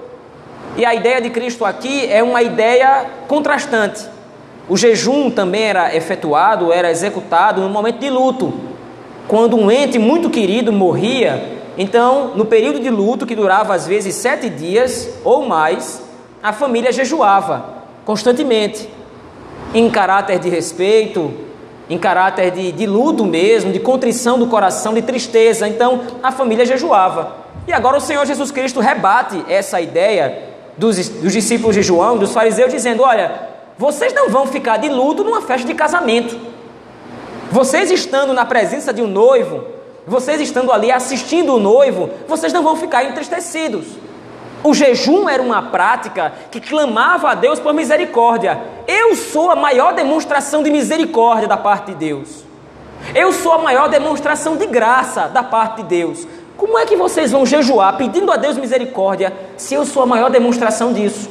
E 0.78 0.86
a 0.86 0.94
ideia 0.94 1.22
de 1.22 1.30
Cristo 1.30 1.64
aqui 1.64 2.06
é 2.12 2.22
uma 2.22 2.42
ideia 2.42 3.06
contrastante. 3.28 4.06
O 4.68 4.76
jejum 4.76 5.30
também 5.30 5.64
era 5.64 5.96
efetuado, 5.96 6.74
era 6.74 6.92
executado 6.92 7.62
no 7.62 7.70
momento 7.70 8.00
de 8.00 8.10
luto. 8.10 8.54
Quando 9.28 9.56
um 9.56 9.72
ente 9.72 9.98
muito 9.98 10.30
querido 10.30 10.74
morria, 10.74 11.56
então, 11.78 12.32
no 12.36 12.46
período 12.46 12.80
de 12.80 12.90
luto, 12.90 13.26
que 13.26 13.36
durava 13.36 13.74
às 13.74 13.86
vezes 13.86 14.16
sete 14.16 14.50
dias 14.50 15.10
ou 15.24 15.46
mais, 15.46 16.02
a 16.46 16.54
família 16.54 16.92
jejuava 16.92 17.74
constantemente, 18.06 18.88
em 19.74 19.90
caráter 19.90 20.38
de 20.38 20.48
respeito, 20.48 21.34
em 21.90 21.98
caráter 21.98 22.52
de, 22.52 22.72
de 22.72 22.86
luto 22.86 23.26
mesmo, 23.26 23.74
de 23.74 23.80
contrição 23.80 24.38
do 24.38 24.46
coração, 24.46 24.94
de 24.94 25.02
tristeza. 25.02 25.68
Então, 25.68 26.04
a 26.22 26.32
família 26.32 26.64
jejuava. 26.64 27.36
E 27.68 27.74
agora 27.74 27.98
o 27.98 28.00
Senhor 28.00 28.24
Jesus 28.28 28.52
Cristo 28.52 28.80
rebate 28.80 29.44
essa 29.50 29.82
ideia 29.82 30.44
dos, 30.78 31.10
dos 31.10 31.34
discípulos 31.34 31.76
de 31.76 31.82
João, 31.82 32.16
dos 32.16 32.32
fariseus, 32.32 32.72
dizendo: 32.72 33.02
Olha, 33.02 33.50
vocês 33.76 34.14
não 34.14 34.30
vão 34.30 34.46
ficar 34.46 34.78
de 34.78 34.88
luto 34.88 35.24
numa 35.24 35.42
festa 35.42 35.66
de 35.66 35.74
casamento. 35.74 36.40
Vocês 37.52 37.90
estando 37.90 38.34
na 38.34 38.46
presença 38.46 38.94
de 38.94 39.02
um 39.02 39.08
noivo, 39.08 39.64
vocês 40.06 40.40
estando 40.40 40.72
ali 40.72 40.92
assistindo 40.92 41.56
o 41.56 41.60
noivo, 41.60 42.12
vocês 42.28 42.54
não 42.54 42.62
vão 42.62 42.76
ficar 42.76 43.04
entristecidos. 43.04 44.05
O 44.66 44.74
jejum 44.74 45.30
era 45.30 45.44
uma 45.44 45.62
prática 45.62 46.34
que 46.50 46.60
clamava 46.60 47.30
a 47.30 47.36
Deus 47.36 47.60
por 47.60 47.72
misericórdia. 47.72 48.60
Eu 48.88 49.16
sou 49.16 49.52
a 49.52 49.56
maior 49.56 49.94
demonstração 49.94 50.64
de 50.64 50.72
misericórdia 50.72 51.48
da 51.48 51.56
parte 51.56 51.92
de 51.92 51.98
Deus. 51.98 52.44
Eu 53.14 53.32
sou 53.32 53.52
a 53.52 53.60
maior 53.60 53.90
demonstração 53.90 54.58
de 54.58 54.66
graça 54.66 55.28
da 55.28 55.44
parte 55.44 55.84
de 55.84 55.90
Deus. 55.90 56.28
Como 56.58 56.80
é 56.80 56.86
que 56.88 56.96
vocês 56.96 57.32
vão 57.32 57.46
jejuar 57.46 57.96
pedindo 57.96 58.32
a 58.32 58.38
Deus 58.38 58.58
misericórdia 58.58 59.32
se 59.56 59.76
eu 59.76 59.86
sou 59.86 60.02
a 60.02 60.08
maior 60.08 60.32
demonstração 60.32 60.92
disso? 60.92 61.30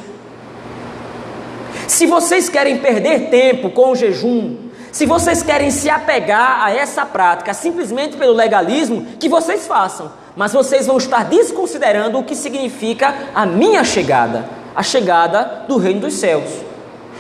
Se 1.88 2.06
vocês 2.06 2.48
querem 2.48 2.78
perder 2.78 3.30
tempo 3.30 3.68
com 3.68 3.90
o 3.90 3.96
jejum, 3.96 4.63
se 4.94 5.06
vocês 5.06 5.42
querem 5.42 5.72
se 5.72 5.90
apegar 5.90 6.64
a 6.64 6.70
essa 6.70 7.04
prática 7.04 7.52
simplesmente 7.52 8.16
pelo 8.16 8.32
legalismo, 8.32 9.04
que 9.18 9.28
vocês 9.28 9.66
façam, 9.66 10.12
mas 10.36 10.52
vocês 10.52 10.86
vão 10.86 10.98
estar 10.98 11.24
desconsiderando 11.24 12.16
o 12.16 12.22
que 12.22 12.36
significa 12.36 13.12
a 13.34 13.44
minha 13.44 13.82
chegada, 13.82 14.48
a 14.72 14.84
chegada 14.84 15.64
do 15.66 15.78
reino 15.78 16.02
dos 16.02 16.14
céus. 16.14 16.48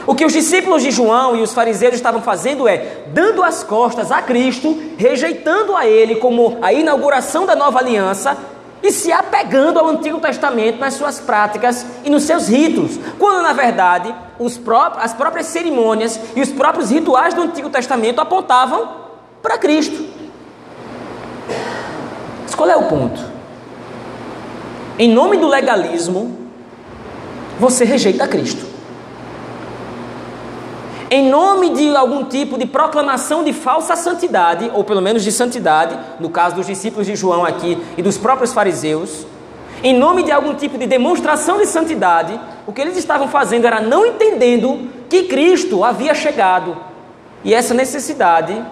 O 0.06 0.14
que 0.14 0.24
os 0.24 0.32
discípulos 0.32 0.84
de 0.84 0.92
João 0.92 1.34
e 1.34 1.42
os 1.42 1.52
fariseus 1.52 1.96
estavam 1.96 2.22
fazendo 2.22 2.68
é 2.68 3.06
dando 3.08 3.42
as 3.42 3.64
costas 3.64 4.12
a 4.12 4.22
Cristo, 4.22 4.92
rejeitando 4.96 5.74
a 5.74 5.84
Ele 5.84 6.14
como 6.14 6.58
a 6.62 6.72
inauguração 6.72 7.44
da 7.44 7.56
nova 7.56 7.80
aliança 7.80 8.38
e 8.84 8.92
se 8.92 9.10
apegando 9.10 9.78
ao 9.78 9.88
Antigo 9.88 10.20
Testamento 10.20 10.78
nas 10.78 10.92
suas 10.92 11.18
práticas 11.18 11.86
e 12.04 12.10
nos 12.10 12.24
seus 12.24 12.48
ritos, 12.48 13.00
quando 13.18 13.42
na 13.42 13.54
verdade 13.54 14.14
próprios, 14.62 15.02
as 15.02 15.14
próprias 15.14 15.46
cerimônias 15.46 16.20
e 16.36 16.42
os 16.42 16.50
próprios 16.50 16.90
rituais 16.90 17.32
do 17.32 17.40
Antigo 17.40 17.70
Testamento 17.70 18.20
apontavam 18.20 18.90
para 19.42 19.56
Cristo. 19.56 20.04
Mas 22.42 22.54
qual 22.54 22.68
é 22.68 22.76
o 22.76 22.86
ponto? 22.86 23.18
Em 24.98 25.08
nome 25.08 25.38
do 25.38 25.48
legalismo, 25.48 26.46
você 27.58 27.86
rejeita 27.86 28.28
Cristo 28.28 28.73
em 31.10 31.28
nome 31.28 31.70
de 31.70 31.94
algum 31.94 32.24
tipo 32.24 32.58
de 32.58 32.66
proclamação 32.66 33.44
de 33.44 33.52
falsa 33.52 33.94
santidade, 33.96 34.70
ou 34.74 34.84
pelo 34.84 35.02
menos 35.02 35.22
de 35.22 35.30
santidade, 35.30 35.98
no 36.18 36.30
caso 36.30 36.56
dos 36.56 36.66
discípulos 36.66 37.06
de 37.06 37.14
João 37.14 37.44
aqui 37.44 37.78
e 37.96 38.02
dos 38.02 38.16
próprios 38.16 38.52
fariseus, 38.52 39.26
em 39.82 39.92
nome 39.96 40.22
de 40.22 40.32
algum 40.32 40.54
tipo 40.54 40.78
de 40.78 40.86
demonstração 40.86 41.58
de 41.58 41.66
santidade, 41.66 42.40
o 42.66 42.72
que 42.72 42.80
eles 42.80 42.96
estavam 42.96 43.28
fazendo 43.28 43.66
era 43.66 43.80
não 43.80 44.06
entendendo 44.06 44.88
que 45.10 45.24
Cristo 45.24 45.84
havia 45.84 46.14
chegado. 46.14 46.76
E 47.44 47.52
essa 47.52 47.74
necessidade 47.74 48.64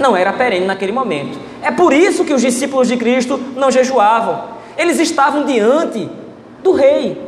não 0.00 0.16
era 0.16 0.32
perene 0.32 0.66
naquele 0.66 0.92
momento. 0.92 1.38
É 1.60 1.70
por 1.70 1.92
isso 1.92 2.24
que 2.24 2.32
os 2.32 2.40
discípulos 2.40 2.88
de 2.88 2.96
Cristo 2.96 3.38
não 3.54 3.70
jejuavam. 3.70 4.44
Eles 4.76 4.98
estavam 4.98 5.44
diante 5.44 6.08
do 6.62 6.72
Rei, 6.72 7.20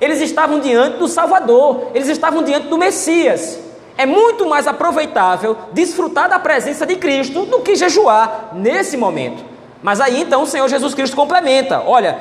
eles 0.00 0.20
estavam 0.20 0.60
diante 0.60 0.98
do 0.98 1.08
Salvador, 1.08 1.88
eles 1.94 2.08
estavam 2.08 2.42
diante 2.42 2.68
do 2.68 2.78
Messias. 2.78 3.58
É 3.96 4.04
muito 4.04 4.46
mais 4.46 4.66
aproveitável 4.66 5.56
desfrutar 5.72 6.28
da 6.28 6.38
presença 6.38 6.84
de 6.84 6.96
Cristo 6.96 7.46
do 7.46 7.60
que 7.60 7.76
jejuar 7.76 8.50
nesse 8.52 8.96
momento. 8.96 9.44
Mas 9.82 10.00
aí 10.00 10.22
então 10.22 10.42
o 10.42 10.46
Senhor 10.46 10.68
Jesus 10.68 10.94
Cristo 10.94 11.14
complementa: 11.14 11.82
olha, 11.86 12.18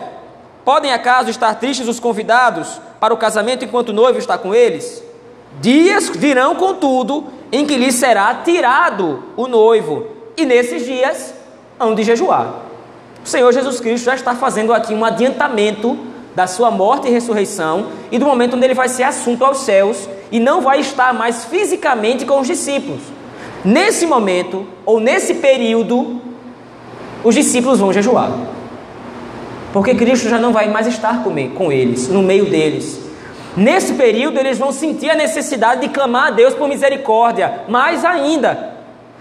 podem 0.63 0.93
acaso 0.93 1.29
estar 1.29 1.55
tristes 1.55 1.87
os 1.87 1.99
convidados 1.99 2.79
para 2.99 3.13
o 3.13 3.17
casamento 3.17 3.65
enquanto 3.65 3.89
o 3.89 3.93
noivo 3.93 4.19
está 4.19 4.37
com 4.37 4.53
eles? 4.53 5.03
Dias 5.59 6.09
virão, 6.09 6.55
contudo, 6.55 7.25
em 7.51 7.65
que 7.65 7.77
lhes 7.77 7.95
será 7.95 8.33
tirado 8.43 9.23
o 9.37 9.47
noivo, 9.47 10.07
e 10.35 10.45
nesses 10.45 10.85
dias 10.85 11.33
hão 11.79 11.93
de 11.93 12.03
jejuar. 12.03 12.53
O 13.23 13.27
Senhor 13.27 13.51
Jesus 13.51 13.79
Cristo 13.79 14.05
já 14.05 14.15
está 14.15 14.35
fazendo 14.35 14.73
aqui 14.73 14.93
um 14.93 15.05
adiantamento 15.05 15.97
da 16.35 16.47
sua 16.47 16.71
morte 16.71 17.07
e 17.07 17.11
ressurreição 17.11 17.87
e 18.11 18.17
do 18.17 18.25
momento 18.25 18.55
onde 18.55 18.65
ele 18.65 18.73
vai 18.73 18.89
ser 18.89 19.03
assunto 19.03 19.45
aos 19.45 19.59
céus 19.59 20.09
e 20.31 20.39
não 20.39 20.61
vai 20.61 20.79
estar 20.79 21.13
mais 21.13 21.45
fisicamente 21.45 22.25
com 22.25 22.39
os 22.39 22.47
discípulos. 22.47 23.01
Nesse 23.63 24.05
momento, 24.05 24.67
ou 24.85 24.99
nesse 24.99 25.35
período, 25.35 26.21
os 27.23 27.35
discípulos 27.35 27.79
vão 27.79 27.93
jejuar. 27.93 28.31
Porque 29.71 29.95
Cristo 29.95 30.27
já 30.27 30.37
não 30.37 30.51
vai 30.51 30.69
mais 30.69 30.85
estar 30.87 31.23
com 31.23 31.71
eles, 31.71 32.07
no 32.07 32.21
meio 32.21 32.45
deles. 32.45 32.99
Nesse 33.55 33.93
período, 33.93 34.39
eles 34.39 34.57
vão 34.57 34.71
sentir 34.71 35.09
a 35.09 35.15
necessidade 35.15 35.81
de 35.81 35.89
clamar 35.89 36.27
a 36.27 36.31
Deus 36.31 36.53
por 36.53 36.67
misericórdia. 36.67 37.61
Mais 37.67 38.03
ainda, 38.03 38.73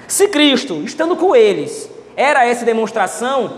se 0.09 0.29
Cristo, 0.29 0.83
estando 0.85 1.17
com 1.17 1.37
eles, 1.37 1.89
era 2.17 2.47
essa 2.47 2.65
demonstração, 2.65 3.51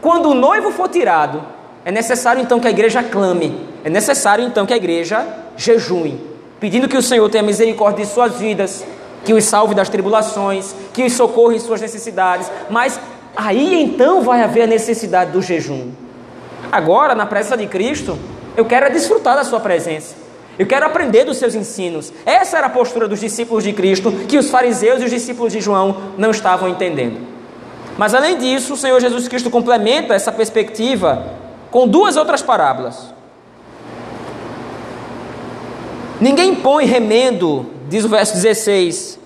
quando 0.00 0.30
o 0.30 0.34
noivo 0.34 0.70
for 0.70 0.88
tirado, 0.88 1.42
é 1.84 1.90
necessário 1.90 2.40
então 2.40 2.60
que 2.60 2.66
a 2.68 2.70
igreja 2.70 3.02
clame, 3.02 3.66
é 3.84 3.90
necessário 3.90 4.44
então 4.44 4.64
que 4.64 4.72
a 4.72 4.76
igreja 4.76 5.26
jejue, 5.56 6.18
pedindo 6.60 6.88
que 6.88 6.96
o 6.96 7.02
Senhor 7.02 7.28
tenha 7.28 7.42
misericórdia 7.42 8.04
de 8.04 8.10
suas 8.10 8.36
vidas, 8.36 8.84
que 9.24 9.34
os 9.34 9.44
salve 9.44 9.74
das 9.74 9.88
tribulações, 9.88 10.74
que 10.92 11.04
os 11.04 11.12
socorra 11.12 11.54
em 11.54 11.58
suas 11.58 11.80
necessidades, 11.80 12.50
mas 12.70 13.00
aí 13.36 13.82
então 13.82 14.22
vai 14.22 14.42
haver 14.42 14.62
a 14.62 14.66
necessidade 14.66 15.32
do 15.32 15.42
jejum. 15.42 15.90
Agora, 16.70 17.14
na 17.14 17.26
presença 17.26 17.56
de 17.56 17.66
Cristo, 17.66 18.18
eu 18.56 18.64
quero 18.64 18.92
desfrutar 18.92 19.36
da 19.36 19.44
sua 19.44 19.60
presença. 19.60 20.14
Eu 20.58 20.66
quero 20.66 20.86
aprender 20.86 21.24
dos 21.24 21.38
seus 21.38 21.54
ensinos. 21.54 22.12
Essa 22.24 22.58
era 22.58 22.66
a 22.66 22.70
postura 22.70 23.08
dos 23.08 23.20
discípulos 23.20 23.64
de 23.64 23.72
Cristo 23.72 24.12
que 24.28 24.38
os 24.38 24.50
fariseus 24.50 25.00
e 25.00 25.04
os 25.06 25.10
discípulos 25.10 25.52
de 25.52 25.60
João 25.60 25.96
não 26.16 26.30
estavam 26.30 26.68
entendendo. 26.68 27.18
Mas 27.96 28.14
além 28.14 28.38
disso, 28.38 28.74
o 28.74 28.76
Senhor 28.76 29.00
Jesus 29.00 29.28
Cristo 29.28 29.50
complementa 29.50 30.14
essa 30.14 30.30
perspectiva 30.30 31.41
com 31.72 31.88
duas 31.88 32.16
outras 32.16 32.42
parábolas. 32.42 33.12
Ninguém 36.20 36.54
põe 36.54 36.84
remendo, 36.84 37.66
diz 37.88 38.04
o 38.04 38.08
verso 38.08 38.34
16. 38.34 39.18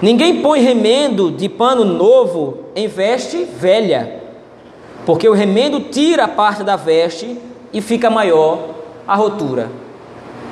Ninguém 0.00 0.42
põe 0.42 0.60
remendo 0.60 1.32
de 1.32 1.48
pano 1.48 1.84
novo 1.84 2.66
em 2.76 2.86
veste 2.86 3.44
velha, 3.44 4.22
porque 5.04 5.28
o 5.28 5.32
remendo 5.32 5.80
tira 5.80 6.24
a 6.24 6.28
parte 6.28 6.62
da 6.62 6.76
veste 6.76 7.36
e 7.72 7.80
fica 7.80 8.08
maior 8.08 8.74
a 9.06 9.16
rotura. 9.16 9.68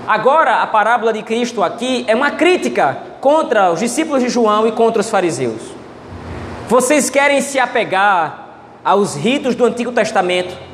Agora, 0.09 0.63
a 0.63 0.67
parábola 0.67 1.13
de 1.13 1.23
Cristo 1.23 1.63
aqui 1.63 2.05
é 2.09 2.15
uma 2.15 2.31
crítica 2.33 2.99
contra 3.21 3.71
os 3.71 3.81
discípulos 3.81 4.23
de 4.23 4.29
João 4.29 4.67
e 4.67 4.73
contra 4.73 5.01
os 5.01 5.11
fariseus. 5.11 5.61
Vocês 6.69 7.11
querem 7.11 7.41
se 7.41 7.59
apegar 7.59 8.47
aos 8.83 9.15
ritos 9.15 9.55
do 9.55 9.65
Antigo 9.65 9.93
Testamento, 9.93 10.66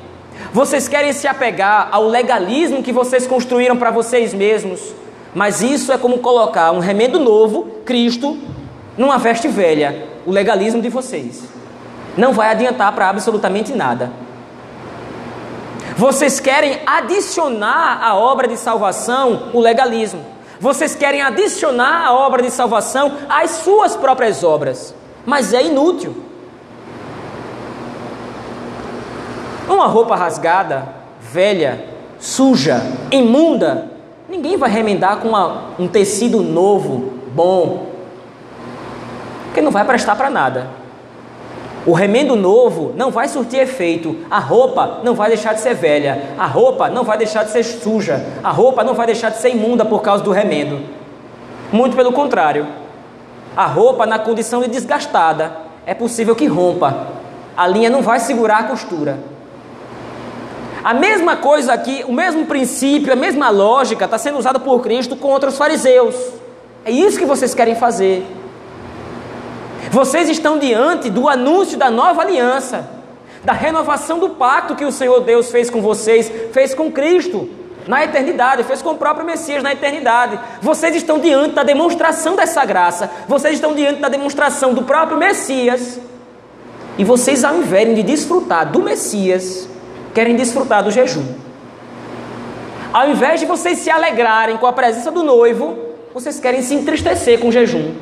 vocês 0.53 0.89
querem 0.89 1.13
se 1.13 1.27
apegar 1.27 1.89
ao 1.91 2.09
legalismo 2.09 2.83
que 2.83 2.93
vocês 2.93 3.27
construíram 3.27 3.77
para 3.77 3.91
vocês 3.91 4.35
mesmos, 4.35 4.95
mas 5.35 5.63
isso 5.63 5.93
é 5.93 5.99
como 5.99 6.19
colocar 6.19 6.73
um 6.73 6.79
remendo 6.79 7.19
novo, 7.19 7.65
Cristo, 7.85 8.39
numa 8.97 9.19
veste 9.19 9.49
velha, 9.49 10.07
o 10.27 10.31
legalismo 10.31 10.83
de 10.83 10.89
vocês. 10.89 11.43
Não 12.17 12.33
vai 12.33 12.51
adiantar 12.51 12.93
para 12.93 13.09
absolutamente 13.09 13.73
nada. 13.73 14.13
Vocês 15.97 16.41
querem 16.41 16.81
adicionar 16.87 18.03
à 18.03 18.15
obra 18.15 18.49
de 18.49 18.57
salvação 18.57 19.51
o 19.53 19.61
legalismo. 19.61 20.25
Vocês 20.61 20.95
querem 20.95 21.23
adicionar 21.23 22.07
à 22.07 22.15
obra 22.15 22.43
de 22.43 22.51
salvação 22.51 23.13
as 23.29 23.51
suas 23.51 23.97
próprias 23.97 24.45
obras. 24.45 24.95
Mas 25.25 25.53
é 25.53 25.63
inútil. 25.63 26.32
Uma 29.73 29.87
roupa 29.87 30.15
rasgada, 30.15 30.87
velha, 31.19 31.83
suja, 32.21 32.83
imunda, 33.11 33.89
ninguém 34.29 34.55
vai 34.59 34.71
remendar 34.71 35.17
com 35.17 35.29
uma, 35.29 35.71
um 35.79 35.89
tecido 35.89 36.43
novo, 36.43 37.15
bom, 37.35 37.87
porque 39.47 39.63
não 39.63 39.71
vai 39.71 39.83
prestar 39.87 40.15
para 40.15 40.29
nada. 40.29 40.69
O 41.87 41.95
remendo 41.95 42.37
novo 42.37 42.93
não 42.97 43.11
vai 43.11 43.27
surtir 43.29 43.61
efeito, 43.61 44.19
a 44.31 44.39
roupa 44.39 45.01
não 45.03 45.15
vai 45.15 45.29
deixar 45.29 45.55
de 45.55 45.61
ser 45.61 45.75
velha, 45.75 46.35
a 46.39 46.47
roupa 46.47 46.91
não 46.91 47.03
vai 47.03 47.17
deixar 47.17 47.43
de 47.43 47.51
ser 47.51 47.65
suja, 47.65 48.25
a 48.45 48.51
roupa 48.51 48.85
não 48.85 48.93
vai 48.93 49.07
deixar 49.07 49.31
de 49.31 49.39
ser 49.39 49.49
imunda 49.49 49.87
por 49.87 50.03
causa 50.03 50.23
do 50.23 50.31
remendo. 50.31 50.81
Muito 51.73 51.97
pelo 51.97 52.13
contrário, 52.13 52.69
a 53.57 53.65
roupa, 53.65 54.05
na 54.05 54.19
condição 54.19 54.61
de 54.61 54.69
desgastada, 54.69 55.57
é 55.87 55.95
possível 55.95 56.37
que 56.37 56.47
rompa, 56.47 57.07
a 57.57 57.67
linha 57.67 57.89
não 57.89 58.03
vai 58.03 58.21
segurar 58.21 58.59
a 58.59 58.65
costura. 58.65 59.32
A 60.85 60.93
mesma 60.93 61.37
coisa 61.37 61.73
aqui, 61.73 62.05
o 62.09 62.13
mesmo 62.13 62.47
princípio, 62.47 63.13
a 63.13 63.17
mesma 63.17 63.51
lógica 63.51 64.05
está 64.05 64.19
sendo 64.19 64.39
usada 64.39 64.59
por 64.59 64.81
Cristo 64.81 65.15
contra 65.15 65.49
os 65.49 65.57
fariseus. 65.57 66.17
É 66.85 66.91
isso 66.91 67.19
que 67.19 67.25
vocês 67.25 67.55
querem 67.55 67.77
fazer. 67.77 68.27
Vocês 69.93 70.29
estão 70.29 70.59
diante 70.59 71.09
do 71.09 71.29
anúncio 71.29 71.79
da 71.79 71.89
nova 71.89 72.23
aliança, 72.23 72.89
da 73.45 73.53
renovação 73.53 74.19
do 74.19 74.31
pacto 74.31 74.75
que 74.75 74.85
o 74.85 74.91
Senhor 74.91 75.21
Deus 75.21 75.53
fez 75.53 75.71
com 75.71 75.81
vocês, 75.81 76.33
fez 76.53 76.75
com 76.75 76.91
Cristo. 76.91 77.49
na 77.87 78.05
eternidade, 78.05 78.63
fez 78.63 78.81
com 78.81 78.91
o 78.91 78.97
próprio 78.97 79.27
Messias 79.27 79.61
na 79.61 79.73
eternidade. 79.73 80.39
Vocês 80.61 80.95
estão 80.95 81.19
diante 81.19 81.55
da 81.55 81.65
demonstração 81.65 82.37
dessa 82.37 82.65
graça, 82.65 83.11
vocês 83.27 83.55
estão 83.55 83.75
diante 83.75 84.01
da 84.01 84.09
demonstração 84.09 84.73
do 84.73 84.83
próprio 84.83 85.19
Messias. 85.19 85.99
E 86.97 87.05
vocês, 87.05 87.43
ao 87.43 87.57
invés 87.57 87.93
de 87.95 88.03
desfrutar 88.05 88.71
do 88.71 88.81
Messias, 88.81 89.69
querem 90.15 90.37
desfrutar 90.37 90.83
do 90.83 90.91
jejum. 90.91 91.25
Ao 92.93 93.09
invés 93.09 93.41
de 93.41 93.47
vocês 93.47 93.79
se 93.79 93.91
alegrarem 93.91 94.59
com 94.59 94.67
a 94.67 94.73
presença 94.73 95.11
do 95.11 95.23
noivo, 95.23 95.79
vocês 96.13 96.39
querem 96.39 96.61
se 96.61 96.75
entristecer 96.75 97.41
com 97.41 97.49
o 97.49 97.53
jejum. 97.53 97.95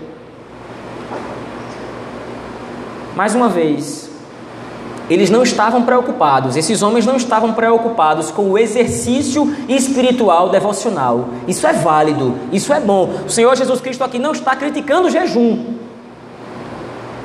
Mais 3.15 3.35
uma 3.35 3.49
vez, 3.49 4.11
eles 5.09 5.31
não 5.31 5.43
estavam 5.43 5.83
preocupados, 5.83 6.57
esses 6.57 6.83
homens 6.83 7.05
não 7.05 7.17
estavam 7.17 7.53
preocupados 7.53 8.31
com 8.31 8.51
o 8.51 8.59
exercício 8.59 9.55
espiritual 9.69 10.49
devocional. 10.49 11.29
Isso 11.47 11.67
é 11.67 11.73
válido, 11.73 12.35
isso 12.53 12.73
é 12.73 12.81
bom. 12.81 13.13
O 13.27 13.31
Senhor 13.31 13.57
Jesus 13.57 13.81
Cristo 13.81 14.03
aqui 14.03 14.19
não 14.19 14.33
está 14.33 14.57
criticando 14.57 15.09
o 15.09 15.11
jejum. 15.11 15.75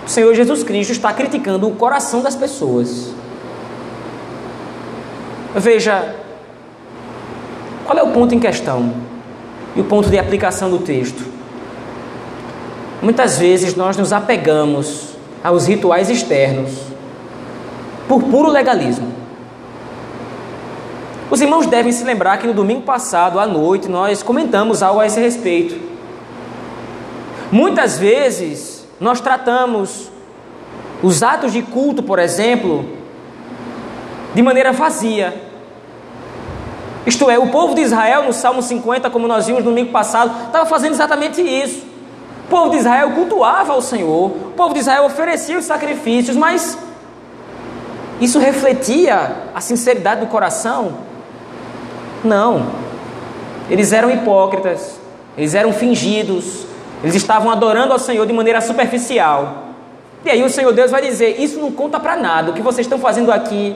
O 0.06 0.10
Senhor 0.10 0.34
Jesus 0.36 0.64
Cristo 0.64 0.92
está 0.92 1.14
criticando 1.14 1.68
o 1.68 1.76
coração 1.76 2.22
das 2.22 2.36
pessoas. 2.36 3.14
Veja, 5.56 6.14
qual 7.86 7.98
é 7.98 8.04
o 8.04 8.12
ponto 8.12 8.36
em 8.36 8.40
questão 8.40 8.94
e 9.74 9.80
o 9.80 9.86
ponto 9.86 10.10
de 10.10 10.20
aplicação 10.20 10.70
do 10.70 10.80
texto? 10.80 11.24
Muitas 13.02 13.38
vezes 13.38 13.74
nós 13.74 13.96
nos 13.96 14.12
apegamos 14.12 15.16
aos 15.42 15.68
rituais 15.68 16.10
externos 16.10 16.72
por 18.06 18.22
puro 18.24 18.50
legalismo. 18.50 19.14
Os 21.32 21.40
irmãos 21.40 21.68
devem 21.68 21.92
se 21.92 22.04
lembrar 22.04 22.38
que 22.38 22.48
no 22.48 22.54
domingo 22.54 22.82
passado, 22.82 23.40
à 23.40 23.48
noite, 23.48 23.88
nós 23.88 24.22
comentamos 24.22 24.84
algo 24.84 25.00
a 25.00 25.06
esse 25.06 25.22
respeito. 25.22 25.80
Muitas 27.50 27.98
vezes 27.98 28.86
nós 29.00 29.22
tratamos 29.22 30.12
os 31.02 31.24
atos 31.24 31.54
de 31.54 31.62
culto, 31.62 32.04
por 32.04 32.20
exemplo, 32.20 32.86
de 34.34 34.42
maneira 34.42 34.72
vazia. 34.74 35.45
Isto 37.06 37.30
é, 37.30 37.38
o 37.38 37.48
povo 37.50 37.76
de 37.76 37.82
Israel, 37.82 38.24
no 38.24 38.34
Salmo 38.34 38.62
50, 38.62 39.10
como 39.10 39.28
nós 39.28 39.46
vimos 39.46 39.64
no 39.64 39.70
domingo 39.70 39.92
passado, 39.92 40.48
estava 40.48 40.66
fazendo 40.66 40.94
exatamente 40.94 41.42
isso. 41.42 41.86
O 42.46 42.50
povo 42.50 42.72
de 42.72 42.78
Israel 42.78 43.12
cultuava 43.12 43.74
ao 43.74 43.82
Senhor, 43.82 44.26
o 44.26 44.54
povo 44.56 44.74
de 44.74 44.80
Israel 44.80 45.06
oferecia 45.06 45.58
os 45.58 45.66
sacrifícios, 45.66 46.36
mas 46.36 46.78
isso 48.20 48.40
refletia 48.40 49.36
a 49.54 49.62
sinceridade 49.62 50.22
do 50.22 50.28
coração? 50.28 50.94
Não. 52.24 52.68
Eles 53.70 53.92
eram 53.92 54.10
hipócritas, 54.10 55.00
eles 55.38 55.54
eram 55.54 55.74
fingidos, 55.74 56.66
eles 57.04 57.16
estavam 57.16 57.52
adorando 57.52 57.94
ao 57.94 58.00
Senhor 58.00 58.26
de 58.26 58.34
maneira 58.34 58.62
superficial. 58.62 59.66
E 60.24 60.30
aí 60.30 60.44
o 60.44 60.50
Senhor 60.50 60.72
Deus 60.72 60.90
vai 60.90 61.02
dizer: 61.02 61.40
Isso 61.40 61.60
não 61.60 61.72
conta 61.72 62.00
para 62.00 62.16
nada, 62.16 62.52
o 62.52 62.54
que 62.54 62.62
vocês 62.62 62.86
estão 62.86 62.98
fazendo 62.98 63.32
aqui 63.32 63.76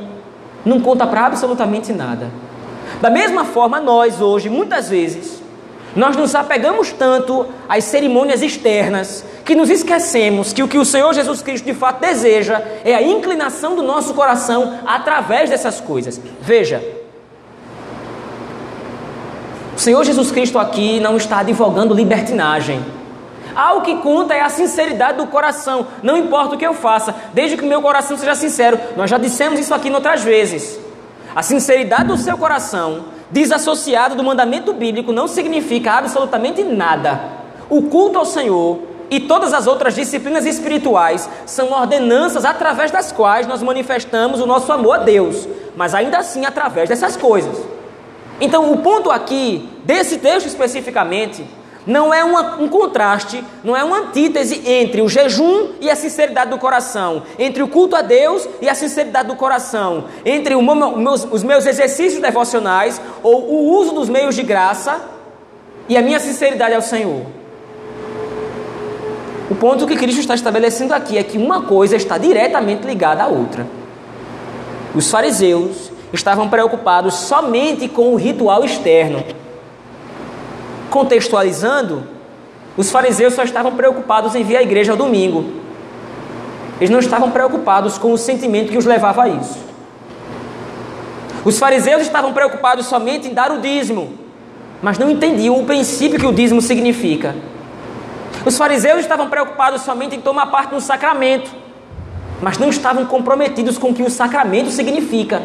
não 0.65 0.79
conta 0.79 1.05
para 1.05 1.25
absolutamente 1.25 1.91
nada. 1.91 2.29
Da 3.01 3.10
mesma 3.10 3.46
forma, 3.46 3.79
nós 3.79 4.22
hoje, 4.22 4.50
muitas 4.50 4.89
vezes, 4.89 5.41
nós 5.96 6.15
nos 6.15 6.36
apegamos 6.36 6.91
tanto 6.91 7.46
às 7.68 7.84
cerimônias 7.86 8.41
externas 8.41 9.24
que 9.44 9.56
nos 9.56 9.70
esquecemos 9.70 10.53
que 10.53 10.62
o 10.62 10.68
que 10.68 10.77
o 10.77 10.86
Senhor 10.86 11.13
Jesus 11.13 11.41
Cristo 11.41 11.65
de 11.65 11.74
fato 11.74 12.01
deseja 12.01 12.62
é 12.84 12.94
a 12.94 13.01
inclinação 13.01 13.75
do 13.75 13.82
nosso 13.82 14.13
coração 14.13 14.79
através 14.86 15.50
dessas 15.50 15.82
coisas. 15.82 16.22
Veja, 16.41 16.84
o 19.75 19.79
Senhor 19.79 20.03
Jesus 20.03 20.32
Cristo 20.32 20.60
aqui 20.60 21.00
não 21.00 21.18
está 21.18 21.39
advogando 21.39 21.94
libertinagem. 21.94 22.84
Ah, 23.56 23.74
o 23.74 23.82
que 23.82 23.96
conta 23.96 24.34
é 24.34 24.41
a 24.41 24.50
sinceridade 24.50 25.18
do 25.18 25.25
coração. 25.27 25.88
Não 26.03 26.15
importa 26.18 26.56
o 26.56 26.58
que 26.58 26.68
eu 26.68 26.74
faça, 26.74 27.15
desde 27.33 27.57
que 27.57 27.64
o 27.64 27.68
meu 27.68 27.81
coração 27.81 28.16
seja 28.18 28.35
sincero. 28.35 28.79
Nós 28.96 29.09
já 29.09 29.18
dissemos 29.18 29.59
isso 29.59 29.74
aqui 29.74 29.90
outras 29.90 30.22
vezes. 30.22 30.79
A 31.35 31.44
sinceridade 31.44 32.05
do 32.05 32.18
seu 32.18 32.37
coração, 32.37 33.05
desassociado 33.29 34.15
do 34.15 34.24
mandamento 34.24 34.74
bíblico, 34.74 35.11
não 35.11 35.27
significa 35.27 35.94
absolutamente 35.94 36.63
nada. 36.63 37.20
O 37.70 37.83
culto 37.83 38.18
ao 38.18 38.25
Senhor 38.25 38.79
e 39.11 39.20
todas 39.20 39.53
as 39.53 39.68
outras 39.68 39.96
disciplinas 39.96 40.46
espirituais 40.46 41.29
são 41.46 41.72
ordenanças 41.72 42.46
através 42.46 42.92
das 42.92 43.11
quais 43.11 43.48
nós 43.48 43.61
manifestamos 43.61 44.39
o 44.39 44.46
nosso 44.46 44.72
amor 44.72 44.96
a 44.96 45.03
Deus, 45.03 45.48
mas 45.75 45.94
ainda 45.94 46.18
assim 46.18 46.46
através 46.46 46.89
dessas 46.89 47.15
coisas. 47.15 47.57
Então, 48.42 48.72
o 48.72 48.77
ponto 48.77 49.11
aqui, 49.11 49.70
desse 49.83 50.18
texto 50.18 50.48
especificamente, 50.48 51.46
não 51.85 52.13
é 52.13 52.24
uma, 52.24 52.57
um 52.61 52.68
contraste, 52.68 53.44
não 53.63 53.75
é 53.75 53.83
uma 53.83 54.00
antítese 54.00 54.61
entre 54.65 55.01
o 55.01 55.09
jejum 55.09 55.70
e 55.79 55.89
a 55.89 55.96
sinceridade 55.96 56.50
do 56.50 56.57
coração, 56.57 57.24
entre 57.37 57.63
o 57.63 57.68
culto 57.68 57.96
a 57.96 58.01
Deus 58.01 58.48
e 58.61 58.70
a 58.70 58.75
sinceridade 58.75 59.29
do 59.29 59.35
coração, 59.35 60.05
entre 60.25 60.55
meus, 60.55 61.27
os 61.31 61.44
meus 61.44 61.65
exercícios 61.65 62.22
devocionais 62.22 63.01
ou 63.24 63.44
o 63.44 63.79
uso 63.79 63.94
dos 63.94 64.09
meios 64.09 64.35
de 64.35 64.44
graça 64.44 65.01
e 65.87 65.98
a 65.98 66.01
minha 66.01 66.20
sinceridade 66.20 66.75
ao 66.75 66.81
Senhor. 66.81 67.24
O 69.50 69.55
ponto 69.55 69.87
que 69.87 69.96
Cristo 69.96 70.20
está 70.20 70.35
estabelecendo 70.35 70.94
aqui 70.94 71.18
é 71.18 71.24
que 71.24 71.37
uma 71.37 71.63
coisa 71.63 71.96
está 71.96 72.18
diretamente 72.18 72.85
ligada 72.85 73.24
à 73.24 73.27
outra. 73.27 73.65
Os 74.94 75.09
fariseus 75.09 75.92
estavam 76.13 76.50
preocupados 76.50 77.15
somente 77.15 77.87
com 77.87 78.13
o 78.13 78.15
ritual 78.15 78.63
externo 78.63 79.24
Contextualizando, 80.89 82.03
os 82.75 82.89
fariseus 82.91 83.33
só 83.33 83.43
estavam 83.43 83.75
preocupados 83.75 84.35
em 84.35 84.43
vir 84.43 84.57
à 84.57 84.63
igreja 84.63 84.93
ao 84.93 84.97
domingo. 84.97 85.59
Eles 86.79 86.89
não 86.89 86.99
estavam 86.99 87.29
preocupados 87.31 87.97
com 87.97 88.13
o 88.13 88.17
sentimento 88.17 88.71
que 88.71 88.77
os 88.77 88.85
levava 88.85 89.23
a 89.23 89.29
isso. 89.29 89.59
Os 91.43 91.59
fariseus 91.59 92.01
estavam 92.01 92.33
preocupados 92.33 92.85
somente 92.85 93.27
em 93.27 93.33
dar 93.33 93.51
o 93.51 93.59
dízimo, 93.59 94.13
mas 94.81 94.97
não 94.97 95.09
entendiam 95.09 95.59
o 95.59 95.65
princípio 95.65 96.19
que 96.19 96.25
o 96.25 96.33
dízimo 96.33 96.61
significa. 96.61 97.35
Os 98.45 98.57
fariseus 98.57 99.01
estavam 99.01 99.29
preocupados 99.29 99.81
somente 99.81 100.15
em 100.15 100.21
tomar 100.21 100.47
parte 100.47 100.73
no 100.73 100.79
sacramento, 100.79 101.51
mas 102.41 102.57
não 102.57 102.69
estavam 102.69 103.05
comprometidos 103.05 103.77
com 103.77 103.89
o 103.89 103.93
que 103.93 104.03
o 104.03 104.09
sacramento 104.09 104.69
significa. 104.69 105.41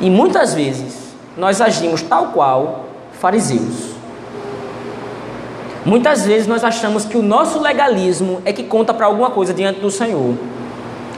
E 0.00 0.08
muitas 0.08 0.54
vezes 0.54 1.14
nós 1.36 1.60
agimos 1.60 2.00
tal 2.02 2.28
qual 2.28 2.86
fariseus. 3.20 3.90
Muitas 5.84 6.26
vezes 6.26 6.46
nós 6.46 6.64
achamos 6.64 7.04
que 7.04 7.16
o 7.16 7.22
nosso 7.22 7.60
legalismo 7.60 8.42
é 8.44 8.52
que 8.52 8.64
conta 8.64 8.92
para 8.92 9.06
alguma 9.06 9.30
coisa 9.30 9.54
diante 9.54 9.80
do 9.80 9.90
Senhor. 9.90 10.34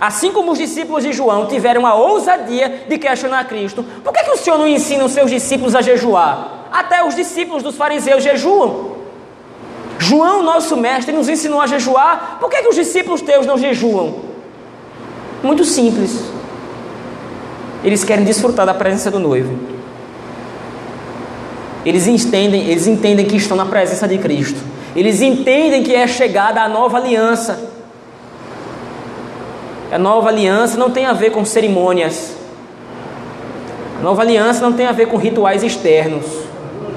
Assim 0.00 0.32
como 0.32 0.52
os 0.52 0.58
discípulos 0.58 1.04
de 1.04 1.12
João 1.12 1.46
tiveram 1.46 1.86
a 1.86 1.94
ousadia 1.94 2.86
de 2.88 2.98
questionar 2.98 3.44
Cristo, 3.44 3.84
por 4.02 4.12
que, 4.12 4.24
que 4.24 4.30
o 4.32 4.36
Senhor 4.36 4.58
não 4.58 4.66
ensina 4.66 5.04
os 5.04 5.12
seus 5.12 5.30
discípulos 5.30 5.74
a 5.76 5.80
jejuar? 5.80 6.68
Até 6.72 7.06
os 7.06 7.14
discípulos 7.14 7.62
dos 7.62 7.76
fariseus 7.76 8.22
jejuam. 8.22 8.96
João, 9.98 10.42
nosso 10.42 10.76
mestre, 10.76 11.14
nos 11.14 11.28
ensinou 11.28 11.60
a 11.60 11.66
jejuar, 11.68 12.38
por 12.40 12.50
que, 12.50 12.62
que 12.62 12.68
os 12.68 12.74
discípulos 12.74 13.22
teus 13.22 13.46
não 13.46 13.56
jejuam? 13.56 14.16
Muito 15.42 15.64
simples. 15.64 16.24
Eles 17.84 18.02
querem 18.02 18.24
desfrutar 18.24 18.66
da 18.66 18.74
presença 18.74 19.10
do 19.10 19.20
noivo. 19.20 19.71
Eles 21.85 22.07
entendem, 22.07 22.68
eles 22.68 22.87
entendem 22.87 23.27
que 23.27 23.37
estão 23.37 23.57
na 23.57 23.66
presença 23.66 24.07
de 24.07 24.18
Cristo. 24.18 24.61
Eles 24.95 25.21
entendem 25.21 25.83
que 25.83 25.95
é 25.95 26.07
chegada 26.07 26.61
a 26.62 26.68
nova 26.68 26.99
aliança. 26.99 27.59
A 29.90 29.99
nova 29.99 30.29
aliança 30.29 30.79
não 30.79 30.90
tem 30.90 31.07
a 31.07 31.12
ver 31.12 31.31
com 31.31 31.45
cerimônias. 31.45 32.35
A 33.99 34.03
nova 34.03 34.23
aliança 34.23 34.61
não 34.62 34.73
tem 34.73 34.87
a 34.87 34.92
ver 34.92 35.07
com 35.07 35.16
rituais 35.16 35.62
externos. 35.62 36.25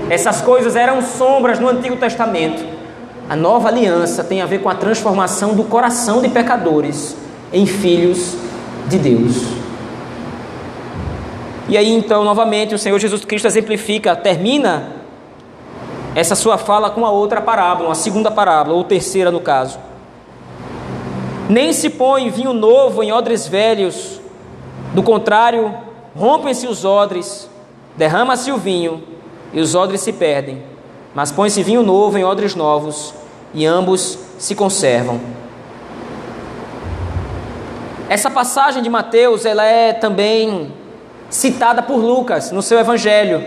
Essas 0.09 0.41
coisas 0.41 0.75
eram 0.75 1.01
sombras 1.01 1.59
no 1.59 1.67
Antigo 1.67 1.95
Testamento. 1.97 2.63
A 3.27 3.35
nova 3.35 3.69
aliança 3.69 4.23
tem 4.23 4.41
a 4.41 4.45
ver 4.45 4.61
com 4.61 4.69
a 4.69 4.75
transformação 4.75 5.55
do 5.55 5.63
coração 5.63 6.21
de 6.21 6.29
pecadores 6.29 7.15
em 7.51 7.65
filhos 7.65 8.35
de 8.87 8.99
Deus. 8.99 9.64
E 11.67 11.77
aí 11.77 11.91
então, 11.91 12.23
novamente, 12.23 12.75
o 12.75 12.79
Senhor 12.79 12.99
Jesus 12.99 13.25
Cristo 13.25 13.47
exemplifica, 13.47 14.15
termina 14.15 14.91
essa 16.13 16.35
sua 16.35 16.57
fala 16.57 16.89
com 16.89 17.05
a 17.05 17.09
outra 17.09 17.41
parábola, 17.41 17.89
uma 17.89 17.95
segunda 17.95 18.29
parábola, 18.29 18.77
ou 18.77 18.83
terceira 18.83 19.31
no 19.31 19.39
caso. 19.39 19.79
Nem 21.49 21.73
se 21.73 21.89
põe 21.89 22.29
vinho 22.29 22.53
novo 22.53 23.03
em 23.03 23.11
odres 23.11 23.47
velhos, 23.47 24.21
do 24.93 25.03
contrário, 25.03 25.73
rompem-se 26.15 26.67
os 26.67 26.85
odres, 26.85 27.49
derrama-se 27.97 28.51
o 28.51 28.57
vinho 28.57 29.03
e 29.51 29.59
os 29.59 29.75
odres 29.75 30.01
se 30.01 30.13
perdem. 30.13 30.63
Mas 31.13 31.31
põe-se 31.31 31.63
vinho 31.63 31.83
novo 31.83 32.17
em 32.17 32.23
odres 32.23 32.55
novos 32.55 33.13
e 33.53 33.65
ambos 33.65 34.17
se 34.37 34.55
conservam. 34.55 35.19
Essa 38.07 38.29
passagem 38.29 38.83
de 38.83 38.89
Mateus, 38.89 39.45
ela 39.45 39.63
é 39.63 39.91
também 39.91 40.71
citada 41.29 41.81
por 41.81 41.97
Lucas 41.97 42.51
no 42.51 42.61
seu 42.61 42.79
evangelho, 42.79 43.43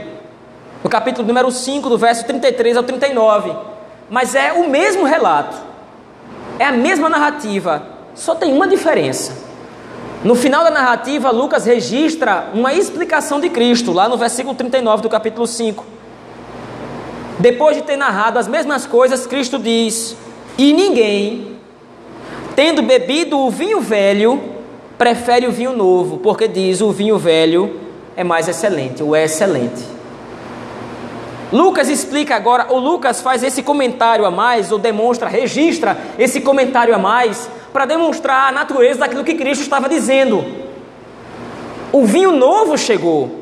no 0.82 0.90
capítulo 0.90 1.26
número 1.26 1.50
5, 1.50 1.88
do 1.88 1.98
verso 1.98 2.24
33 2.26 2.76
ao 2.76 2.82
39. 2.82 3.52
Mas 4.10 4.34
é 4.34 4.52
o 4.52 4.68
mesmo 4.68 5.04
relato, 5.04 5.56
é 6.58 6.64
a 6.64 6.72
mesma 6.72 7.08
narrativa, 7.08 7.82
só 8.14 8.34
tem 8.34 8.52
uma 8.52 8.66
diferença. 8.66 9.48
No 10.24 10.34
final 10.34 10.64
da 10.64 10.70
narrativa, 10.70 11.30
Lucas 11.30 11.64
registra 11.64 12.48
uma 12.52 12.74
explicação 12.74 13.40
de 13.40 13.48
Cristo, 13.48 13.92
lá 13.92 14.08
no 14.08 14.16
versículo 14.16 14.54
39 14.54 15.02
do 15.02 15.08
capítulo 15.08 15.46
5. 15.46 15.84
Depois 17.38 17.76
de 17.76 17.82
ter 17.82 17.96
narrado 17.96 18.38
as 18.38 18.48
mesmas 18.48 18.84
coisas, 18.84 19.26
Cristo 19.26 19.60
diz: 19.60 20.16
E 20.56 20.72
ninguém, 20.72 21.56
tendo 22.56 22.82
bebido 22.82 23.38
o 23.38 23.48
vinho 23.48 23.80
velho, 23.80 24.57
prefere 24.98 25.46
o 25.46 25.52
vinho 25.52 25.74
novo, 25.74 26.18
porque 26.18 26.48
diz: 26.48 26.80
o 26.80 26.90
vinho 26.90 27.16
velho 27.16 27.80
é 28.16 28.24
mais 28.24 28.48
excelente, 28.48 29.02
ou 29.02 29.14
é 29.14 29.24
excelente. 29.24 29.82
Lucas 31.50 31.88
explica 31.88 32.36
agora, 32.36 32.66
ou 32.68 32.78
Lucas 32.78 33.22
faz 33.22 33.42
esse 33.42 33.62
comentário 33.62 34.26
a 34.26 34.30
mais, 34.30 34.70
ou 34.70 34.78
demonstra, 34.78 35.28
registra 35.28 35.96
esse 36.18 36.42
comentário 36.42 36.94
a 36.94 36.98
mais, 36.98 37.48
para 37.72 37.86
demonstrar 37.86 38.48
a 38.48 38.52
natureza 38.52 38.98
daquilo 39.00 39.24
que 39.24 39.34
Cristo 39.34 39.62
estava 39.62 39.88
dizendo. 39.88 40.44
O 41.90 42.04
vinho 42.04 42.32
novo 42.32 42.76
chegou. 42.76 43.38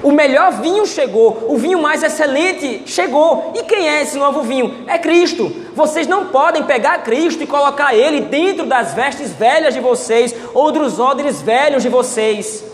O 0.00 0.12
melhor 0.12 0.52
vinho 0.52 0.86
chegou, 0.86 1.46
o 1.48 1.56
vinho 1.56 1.82
mais 1.82 2.04
excelente 2.04 2.82
chegou. 2.86 3.52
E 3.56 3.64
quem 3.64 3.88
é 3.88 4.02
esse 4.02 4.16
novo 4.16 4.42
vinho? 4.42 4.84
É 4.86 4.96
Cristo. 4.96 5.52
Vocês 5.78 6.08
não 6.08 6.26
podem 6.26 6.64
pegar 6.64 7.04
Cristo 7.04 7.44
e 7.44 7.46
colocar 7.46 7.94
ele 7.94 8.22
dentro 8.22 8.66
das 8.66 8.94
vestes 8.94 9.30
velhas 9.32 9.72
de 9.72 9.78
vocês 9.78 10.34
ou 10.52 10.72
dos 10.72 10.98
odres 10.98 11.40
velhos 11.40 11.84
de 11.84 11.88
vocês. 11.88 12.64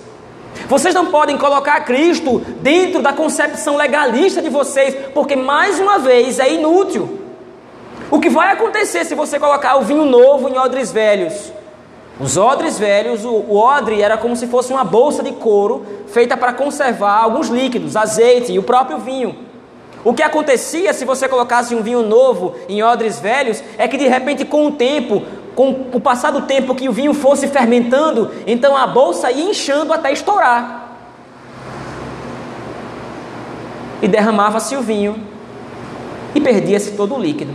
Vocês 0.66 0.94
não 0.94 1.10
podem 1.10 1.36
colocar 1.36 1.82
Cristo 1.82 2.38
dentro 2.62 3.02
da 3.02 3.12
concepção 3.12 3.76
legalista 3.76 4.40
de 4.40 4.48
vocês, 4.48 4.96
porque 5.12 5.36
mais 5.36 5.78
uma 5.78 5.98
vez 5.98 6.38
é 6.38 6.50
inútil. 6.54 7.20
O 8.10 8.18
que 8.18 8.30
vai 8.30 8.50
acontecer 8.52 9.04
se 9.04 9.14
você 9.14 9.38
colocar 9.38 9.76
o 9.76 9.82
vinho 9.82 10.06
novo 10.06 10.48
em 10.48 10.56
odres 10.56 10.90
velhos? 10.90 11.52
Os 12.18 12.38
odres 12.38 12.78
velhos, 12.78 13.22
o, 13.22 13.32
o 13.32 13.58
odre 13.58 14.00
era 14.00 14.16
como 14.16 14.34
se 14.34 14.46
fosse 14.46 14.72
uma 14.72 14.82
bolsa 14.82 15.22
de 15.22 15.32
couro 15.32 15.84
feita 16.06 16.38
para 16.38 16.54
conservar 16.54 17.22
alguns 17.22 17.48
líquidos, 17.48 17.96
azeite 17.96 18.50
e 18.50 18.58
o 18.58 18.62
próprio 18.62 18.96
vinho. 18.96 19.52
O 20.04 20.12
que 20.12 20.22
acontecia 20.22 20.92
se 20.92 21.04
você 21.04 21.26
colocasse 21.26 21.74
um 21.74 21.82
vinho 21.82 22.02
novo 22.02 22.54
em 22.68 22.82
odres 22.82 23.18
velhos 23.18 23.62
é 23.78 23.88
que 23.88 23.96
de 23.96 24.06
repente, 24.06 24.44
com 24.44 24.66
o 24.66 24.72
tempo, 24.72 25.22
com 25.54 25.86
o 25.92 26.00
passar 26.00 26.30
do 26.30 26.42
tempo 26.42 26.74
que 26.74 26.88
o 26.88 26.92
vinho 26.92 27.14
fosse 27.14 27.48
fermentando, 27.48 28.30
então 28.46 28.76
a 28.76 28.86
bolsa 28.86 29.30
ia 29.30 29.50
inchando 29.50 29.92
até 29.92 30.12
estourar. 30.12 30.82
E 34.02 34.08
derramava-se 34.08 34.76
o 34.76 34.82
vinho 34.82 35.16
e 36.34 36.40
perdia-se 36.40 36.90
todo 36.92 37.14
o 37.14 37.18
líquido. 37.18 37.54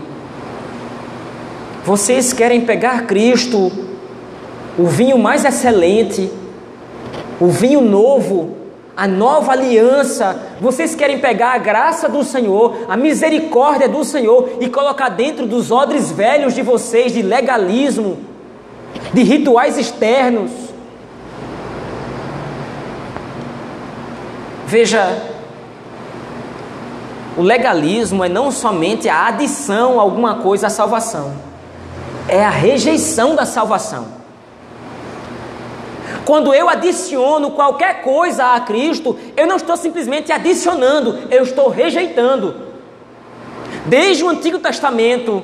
Vocês 1.85 2.33
querem 2.33 2.61
pegar 2.61 3.05
Cristo 3.05 3.71
o 4.77 4.85
vinho 4.87 5.19
mais 5.19 5.45
excelente, 5.45 6.31
o 7.39 7.47
vinho 7.47 7.81
novo, 7.81 8.55
a 8.99 9.07
nova 9.07 9.53
aliança. 9.53 10.37
Vocês 10.59 10.93
querem 10.93 11.19
pegar 11.19 11.53
a 11.53 11.57
graça 11.57 12.09
do 12.09 12.21
Senhor, 12.21 12.79
a 12.89 12.97
misericórdia 12.97 13.87
do 13.87 14.03
Senhor 14.03 14.57
e 14.59 14.67
colocar 14.67 15.07
dentro 15.07 15.47
dos 15.47 15.71
odres 15.71 16.11
velhos 16.11 16.53
de 16.53 16.61
vocês 16.61 17.13
de 17.13 17.21
legalismo, 17.21 18.17
de 19.13 19.23
rituais 19.23 19.77
externos. 19.77 20.51
Veja, 24.67 25.17
o 27.37 27.41
legalismo 27.41 28.21
é 28.25 28.27
não 28.27 28.51
somente 28.51 29.07
a 29.07 29.27
adição 29.27 29.97
a 29.97 30.01
alguma 30.01 30.35
coisa 30.35 30.67
à 30.67 30.69
salvação, 30.69 31.31
é 32.27 32.43
a 32.43 32.49
rejeição 32.49 33.33
da 33.33 33.45
salvação. 33.45 34.18
Quando 36.29 36.53
eu 36.53 36.69
adiciono 36.69 37.49
qualquer 37.49 38.03
coisa 38.03 38.53
a 38.53 38.59
Cristo, 38.59 39.17
eu 39.35 39.47
não 39.47 39.55
estou 39.55 39.75
simplesmente 39.75 40.31
adicionando, 40.31 41.27
eu 41.31 41.41
estou 41.41 41.69
rejeitando. 41.69 42.67
Desde 43.87 44.23
o 44.23 44.29
Antigo 44.29 44.59
Testamento, 44.59 45.43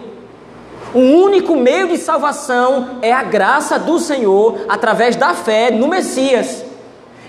o 0.93 0.99
único 0.99 1.55
meio 1.55 1.87
de 1.87 1.97
salvação 1.97 2.99
é 3.01 3.11
a 3.11 3.23
graça 3.23 3.79
do 3.79 3.97
Senhor 3.97 4.59
através 4.69 5.15
da 5.15 5.33
fé 5.33 5.71
no 5.71 5.87
Messias. 5.87 6.63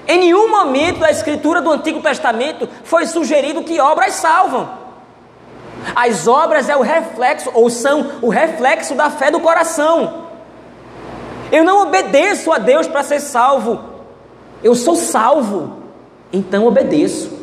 Em 0.07 0.19
nenhum 0.19 0.51
momento 0.51 0.99
da 0.99 1.11
escritura 1.11 1.63
do 1.63 1.73
Antigo 1.73 2.03
Testamento 2.03 2.69
foi 2.85 3.07
sugerido 3.07 3.65
que 3.65 3.81
obras 3.81 4.17
salvam. 4.17 4.69
As 5.95 6.29
obras 6.29 6.69
é 6.69 6.77
o 6.77 6.83
reflexo, 6.83 7.51
ou 7.55 7.71
são 7.71 8.19
o 8.21 8.29
reflexo 8.29 8.95
da 8.95 9.09
fé 9.09 9.31
do 9.31 9.41
coração. 9.41 10.26
Eu 11.51 11.65
não 11.65 11.83
obedeço 11.83 12.53
a 12.53 12.59
Deus 12.59 12.87
para 12.87 13.03
ser 13.03 13.21
salvo. 13.21 13.79
Eu 14.63 14.75
sou 14.75 14.97
salvo, 14.97 15.79
então 16.33 16.67
obedeço. 16.67 17.37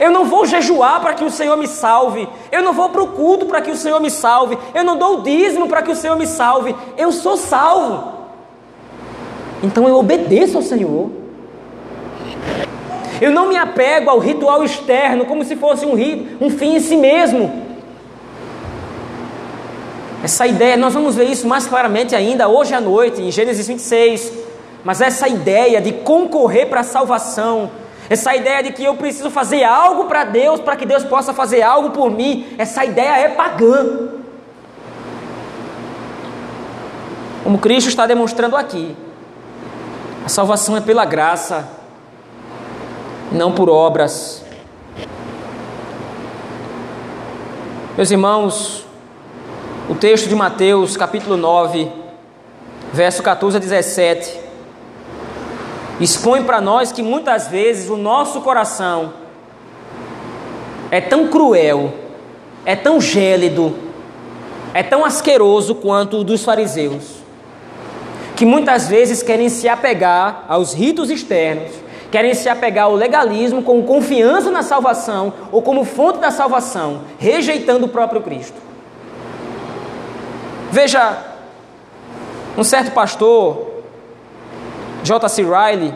Eu 0.00 0.10
não 0.10 0.24
vou 0.24 0.46
jejuar 0.46 1.00
para 1.00 1.14
que 1.14 1.22
o 1.22 1.30
Senhor 1.30 1.56
me 1.56 1.68
salve. 1.68 2.28
Eu 2.50 2.62
não 2.62 2.72
vou 2.72 2.88
para 2.88 3.02
o 3.02 3.08
culto 3.08 3.46
para 3.46 3.60
que 3.60 3.70
o 3.70 3.76
Senhor 3.76 4.00
me 4.00 4.10
salve. 4.10 4.58
Eu 4.74 4.82
não 4.82 4.96
dou 4.96 5.18
o 5.18 5.22
dízimo 5.22 5.68
para 5.68 5.82
que 5.82 5.92
o 5.92 5.96
Senhor 5.96 6.16
me 6.16 6.26
salve. 6.26 6.74
Eu 6.96 7.12
sou 7.12 7.36
salvo. 7.36 8.12
Então 9.62 9.86
eu 9.86 9.96
obedeço 9.96 10.56
ao 10.56 10.62
Senhor. 10.62 11.10
Eu 13.20 13.30
não 13.30 13.48
me 13.48 13.56
apego 13.56 14.10
ao 14.10 14.18
ritual 14.18 14.64
externo 14.64 15.24
como 15.24 15.44
se 15.44 15.54
fosse 15.54 15.86
um, 15.86 15.94
um 16.40 16.50
fim 16.50 16.74
em 16.74 16.80
si 16.80 16.96
mesmo. 16.96 17.61
Essa 20.22 20.46
ideia, 20.46 20.76
nós 20.76 20.94
vamos 20.94 21.16
ver 21.16 21.24
isso 21.24 21.48
mais 21.48 21.66
claramente 21.66 22.14
ainda 22.14 22.48
hoje 22.48 22.72
à 22.72 22.80
noite, 22.80 23.20
em 23.20 23.30
Gênesis 23.30 23.66
26. 23.66 24.32
Mas 24.84 25.00
essa 25.00 25.28
ideia 25.28 25.80
de 25.80 25.92
concorrer 25.92 26.68
para 26.68 26.80
a 26.80 26.84
salvação, 26.84 27.70
essa 28.08 28.34
ideia 28.34 28.62
de 28.62 28.72
que 28.72 28.84
eu 28.84 28.94
preciso 28.94 29.30
fazer 29.30 29.64
algo 29.64 30.04
para 30.04 30.24
Deus, 30.24 30.60
para 30.60 30.76
que 30.76 30.86
Deus 30.86 31.04
possa 31.04 31.34
fazer 31.34 31.62
algo 31.62 31.90
por 31.90 32.10
mim, 32.10 32.46
essa 32.56 32.84
ideia 32.84 33.18
é 33.18 33.28
pagã. 33.28 34.10
Como 37.42 37.58
Cristo 37.58 37.88
está 37.88 38.06
demonstrando 38.06 38.56
aqui, 38.56 38.96
a 40.24 40.28
salvação 40.28 40.76
é 40.76 40.80
pela 40.80 41.04
graça, 41.04 41.68
não 43.32 43.50
por 43.50 43.68
obras. 43.68 44.44
Meus 47.96 48.10
irmãos, 48.10 48.86
o 49.88 49.96
texto 49.96 50.28
de 50.28 50.34
Mateus, 50.34 50.96
capítulo 50.96 51.36
9, 51.36 51.90
verso 52.92 53.20
14 53.20 53.56
a 53.56 53.60
17, 53.60 54.38
expõe 56.00 56.44
para 56.44 56.60
nós 56.60 56.92
que 56.92 57.02
muitas 57.02 57.48
vezes 57.48 57.90
o 57.90 57.96
nosso 57.96 58.40
coração 58.42 59.12
é 60.88 61.00
tão 61.00 61.26
cruel, 61.26 61.92
é 62.64 62.76
tão 62.76 63.00
gélido, 63.00 63.74
é 64.72 64.84
tão 64.84 65.04
asqueroso 65.04 65.74
quanto 65.74 66.18
o 66.18 66.24
dos 66.24 66.44
fariseus, 66.44 67.16
que 68.36 68.46
muitas 68.46 68.86
vezes 68.86 69.20
querem 69.20 69.48
se 69.48 69.68
apegar 69.68 70.44
aos 70.48 70.72
ritos 70.72 71.10
externos, 71.10 71.72
querem 72.08 72.34
se 72.34 72.48
apegar 72.48 72.84
ao 72.84 72.94
legalismo 72.94 73.62
com 73.62 73.82
confiança 73.82 74.48
na 74.48 74.62
salvação 74.62 75.32
ou 75.50 75.60
como 75.60 75.84
fonte 75.84 76.20
da 76.20 76.30
salvação, 76.30 77.00
rejeitando 77.18 77.86
o 77.86 77.88
próprio 77.88 78.22
Cristo. 78.22 78.71
Veja, 80.72 81.18
um 82.56 82.64
certo 82.64 82.92
pastor, 82.92 83.82
J.C. 85.04 85.42
Riley, 85.42 85.94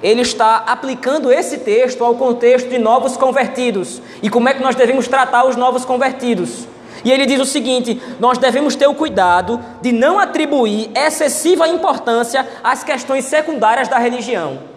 ele 0.00 0.22
está 0.22 0.58
aplicando 0.58 1.32
esse 1.32 1.58
texto 1.58 2.04
ao 2.04 2.14
contexto 2.14 2.68
de 2.68 2.78
novos 2.78 3.16
convertidos 3.16 4.00
e 4.22 4.30
como 4.30 4.48
é 4.48 4.54
que 4.54 4.62
nós 4.62 4.76
devemos 4.76 5.08
tratar 5.08 5.44
os 5.44 5.56
novos 5.56 5.84
convertidos. 5.84 6.68
E 7.04 7.10
ele 7.10 7.26
diz 7.26 7.40
o 7.40 7.44
seguinte: 7.44 8.00
nós 8.20 8.38
devemos 8.38 8.76
ter 8.76 8.86
o 8.86 8.94
cuidado 8.94 9.60
de 9.82 9.90
não 9.90 10.20
atribuir 10.20 10.88
excessiva 10.94 11.66
importância 11.66 12.46
às 12.62 12.84
questões 12.84 13.24
secundárias 13.24 13.88
da 13.88 13.98
religião. 13.98 14.75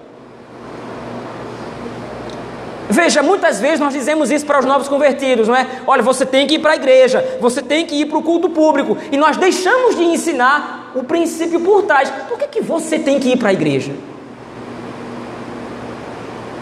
Veja, 2.92 3.22
muitas 3.22 3.60
vezes 3.60 3.80
nós 3.80 3.94
dizemos 3.94 4.32
isso 4.32 4.48
para 4.48 4.58
os 4.58 4.66
novos 4.66 4.88
convertidos, 4.88 5.48
não 5.48 5.56
é? 5.56 5.68
Olha, 5.86 6.02
você 6.02 6.26
tem 6.26 6.48
que 6.48 6.56
ir 6.56 6.60
para 6.60 6.72
a 6.72 6.76
igreja, 6.76 7.38
você 7.40 7.62
tem 7.62 7.86
que 7.86 7.94
ir 7.94 8.08
para 8.08 8.18
o 8.18 8.24
culto 8.24 8.50
público, 8.50 8.98
e 9.12 9.18
nós 9.18 9.38
deixamos 9.38 9.96
de 9.96 10.04
ensinar 10.04 10.92
o 10.96 11.04
princípio 11.04 11.60
por 11.60 11.84
trás. 11.84 12.10
Por 12.28 12.40
que, 12.40 12.48
que 12.48 12.62
você 12.62 12.98
tem 12.98 13.20
que 13.20 13.30
ir 13.30 13.38
para 13.38 13.50
a 13.50 13.54
igreja? 13.54 13.94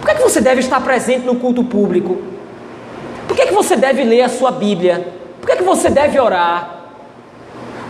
Por 0.02 0.10
que, 0.10 0.16
que 0.16 0.22
você 0.22 0.42
deve 0.42 0.60
estar 0.60 0.82
presente 0.82 1.26
no 1.26 1.36
culto 1.36 1.64
público? 1.64 2.18
Por 3.26 3.36
que, 3.36 3.46
que 3.46 3.54
você 3.54 3.78
deve 3.78 4.04
ler 4.04 4.24
a 4.24 4.30
sua 4.30 4.52
Bíblia? 4.52 5.08
Por 5.40 5.50
que, 5.50 5.56
que 5.56 5.64
você 5.64 5.90
deve 5.90 6.20
orar? 6.20 6.78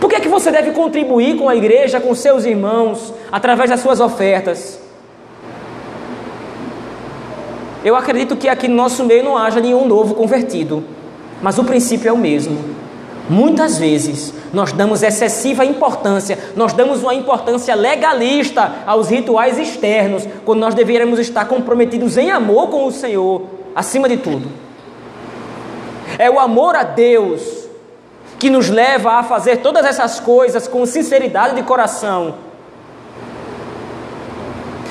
Por 0.00 0.08
que 0.08 0.20
que 0.20 0.28
você 0.28 0.52
deve 0.52 0.70
contribuir 0.70 1.36
com 1.36 1.48
a 1.48 1.56
igreja, 1.56 1.98
com 1.98 2.14
seus 2.14 2.44
irmãos, 2.44 3.12
através 3.32 3.68
das 3.68 3.80
suas 3.80 3.98
ofertas? 3.98 4.87
Eu 7.84 7.94
acredito 7.94 8.36
que 8.36 8.48
aqui 8.48 8.66
no 8.66 8.74
nosso 8.74 9.04
meio 9.04 9.22
não 9.22 9.36
haja 9.36 9.60
nenhum 9.60 9.86
novo 9.86 10.14
convertido, 10.14 10.82
mas 11.40 11.58
o 11.58 11.64
princípio 11.64 12.08
é 12.08 12.12
o 12.12 12.18
mesmo. 12.18 12.58
Muitas 13.28 13.78
vezes 13.78 14.32
nós 14.52 14.72
damos 14.72 15.02
excessiva 15.02 15.64
importância, 15.64 16.38
nós 16.56 16.72
damos 16.72 17.02
uma 17.02 17.14
importância 17.14 17.74
legalista 17.74 18.72
aos 18.86 19.08
rituais 19.08 19.58
externos, 19.58 20.26
quando 20.44 20.60
nós 20.60 20.74
deveríamos 20.74 21.18
estar 21.18 21.44
comprometidos 21.44 22.16
em 22.16 22.30
amor 22.30 22.68
com 22.68 22.86
o 22.86 22.92
Senhor, 22.92 23.42
acima 23.76 24.08
de 24.08 24.16
tudo. 24.16 24.48
É 26.18 26.30
o 26.30 26.38
amor 26.38 26.74
a 26.74 26.82
Deus 26.82 27.68
que 28.38 28.48
nos 28.48 28.70
leva 28.70 29.12
a 29.12 29.22
fazer 29.22 29.58
todas 29.58 29.84
essas 29.84 30.18
coisas 30.18 30.66
com 30.66 30.86
sinceridade 30.86 31.54
de 31.54 31.62
coração. 31.62 32.34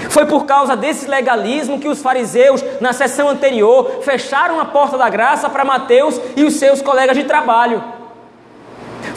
Foi 0.10 0.26
por 0.26 0.46
causa 0.46 0.76
desse 0.76 1.08
legalismo 1.08 1.80
que 1.80 1.88
os 1.88 2.02
fariseus, 2.02 2.64
na 2.80 2.94
sessão 2.94 3.30
anterior, 3.30 4.02
fecharam 4.02 4.60
a 4.60 4.66
porta 4.66 4.98
da 4.98 5.10
graça 5.10 5.50
para 5.50 5.66
Mateus 5.66 6.20
e 6.36 6.44
os 6.44 6.56
seus 6.56 6.82
colegas 6.82 7.18
de 7.18 7.24
trabalho. 7.24 7.84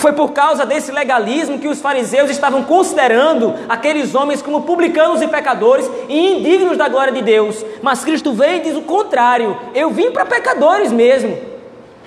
Foi 0.00 0.12
por 0.12 0.32
causa 0.32 0.64
desse 0.64 0.90
legalismo 0.90 1.58
que 1.58 1.68
os 1.68 1.80
fariseus 1.80 2.30
estavam 2.30 2.64
considerando 2.64 3.54
aqueles 3.68 4.14
homens 4.14 4.40
como 4.40 4.62
publicanos 4.62 5.20
e 5.20 5.28
pecadores 5.28 5.90
e 6.08 6.32
indignos 6.32 6.78
da 6.78 6.88
glória 6.88 7.12
de 7.12 7.20
Deus. 7.20 7.62
Mas 7.82 8.02
Cristo 8.02 8.32
vem 8.32 8.56
e 8.56 8.60
diz 8.60 8.76
o 8.76 8.82
contrário: 8.82 9.58
eu 9.74 9.90
vim 9.90 10.10
para 10.10 10.24
pecadores 10.24 10.90
mesmo. 10.90 11.36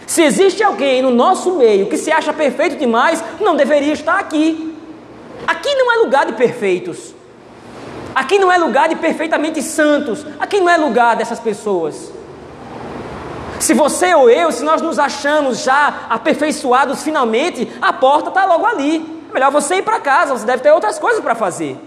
Se 0.07 0.23
existe 0.23 0.63
alguém 0.63 1.03
no 1.03 1.11
nosso 1.11 1.51
meio 1.51 1.85
que 1.85 1.97
se 1.97 2.11
acha 2.11 2.33
perfeito 2.33 2.77
demais, 2.77 3.23
não 3.39 3.55
deveria 3.55 3.93
estar 3.93 4.19
aqui. 4.19 4.75
Aqui 5.45 5.73
não 5.75 5.91
é 5.93 5.95
lugar 5.97 6.25
de 6.25 6.33
perfeitos. 6.33 7.12
Aqui 8.13 8.37
não 8.37 8.51
é 8.51 8.57
lugar 8.57 8.89
de 8.89 8.95
perfeitamente 8.95 9.61
santos. 9.61 10.25
Aqui 10.39 10.59
não 10.59 10.69
é 10.69 10.77
lugar 10.77 11.15
dessas 11.15 11.39
pessoas. 11.39 12.11
Se 13.59 13.73
você 13.73 14.13
ou 14.13 14.29
eu, 14.29 14.51
se 14.51 14.63
nós 14.63 14.81
nos 14.81 14.99
achamos 14.99 15.63
já 15.63 16.05
aperfeiçoados 16.09 17.01
finalmente, 17.01 17.71
a 17.81 17.93
porta 17.93 18.29
está 18.29 18.45
logo 18.45 18.65
ali. 18.65 19.23
É 19.29 19.33
melhor 19.33 19.51
você 19.51 19.75
ir 19.75 19.83
para 19.83 19.99
casa, 19.99 20.37
você 20.37 20.45
deve 20.45 20.61
ter 20.61 20.71
outras 20.71 20.99
coisas 20.99 21.21
para 21.21 21.33
fazer. 21.33 21.79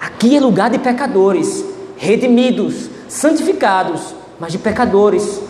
Aqui 0.00 0.36
é 0.36 0.40
lugar 0.40 0.68
de 0.68 0.78
pecadores, 0.78 1.64
redimidos, 1.96 2.90
santificados, 3.08 4.14
mas 4.40 4.50
de 4.50 4.58
pecadores 4.58 5.40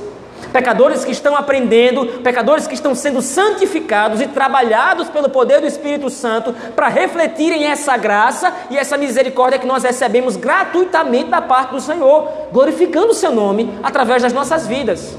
pecadores 0.52 1.04
que 1.04 1.10
estão 1.10 1.36
aprendendo, 1.36 2.06
pecadores 2.22 2.66
que 2.66 2.74
estão 2.74 2.94
sendo 2.94 3.22
santificados 3.22 4.20
e 4.20 4.28
trabalhados 4.28 5.08
pelo 5.08 5.28
poder 5.28 5.60
do 5.60 5.66
Espírito 5.66 6.10
Santo 6.10 6.54
para 6.76 6.88
refletirem 6.88 7.64
essa 7.64 7.96
graça 7.96 8.52
e 8.70 8.76
essa 8.76 8.96
misericórdia 8.96 9.58
que 9.58 9.66
nós 9.66 9.82
recebemos 9.82 10.36
gratuitamente 10.36 11.30
da 11.30 11.40
parte 11.40 11.70
do 11.70 11.80
Senhor, 11.80 12.28
glorificando 12.52 13.08
o 13.08 13.14
seu 13.14 13.32
nome 13.32 13.72
através 13.82 14.22
das 14.22 14.32
nossas 14.32 14.66
vidas. 14.66 15.16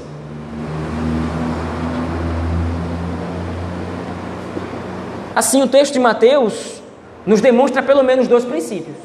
Assim, 5.34 5.62
o 5.62 5.66
texto 5.66 5.94
de 5.94 5.98
Mateus 5.98 6.80
nos 7.26 7.40
demonstra 7.40 7.82
pelo 7.82 8.04
menos 8.04 8.28
dois 8.28 8.44
princípios. 8.44 8.96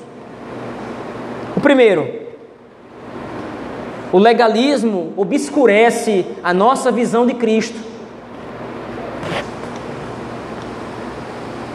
O 1.58 1.60
primeiro, 1.60 2.19
o 4.12 4.18
legalismo 4.18 5.14
obscurece 5.16 6.26
a 6.44 6.54
nossa 6.54 6.92
visão 6.92 7.26
de 7.26 7.34
Cristo. 7.34 7.78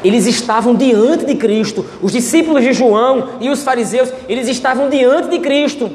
Eles 0.02 0.26
estavam 0.26 0.74
diante 0.74 1.24
de 1.24 1.34
Cristo, 1.34 1.86
os 2.02 2.12
discípulos 2.12 2.62
de 2.62 2.72
João 2.72 3.30
e 3.40 3.48
os 3.48 3.62
fariseus, 3.62 4.12
eles 4.28 4.48
estavam 4.48 4.90
diante 4.90 5.28
de 5.28 5.38
Cristo. 5.38 5.90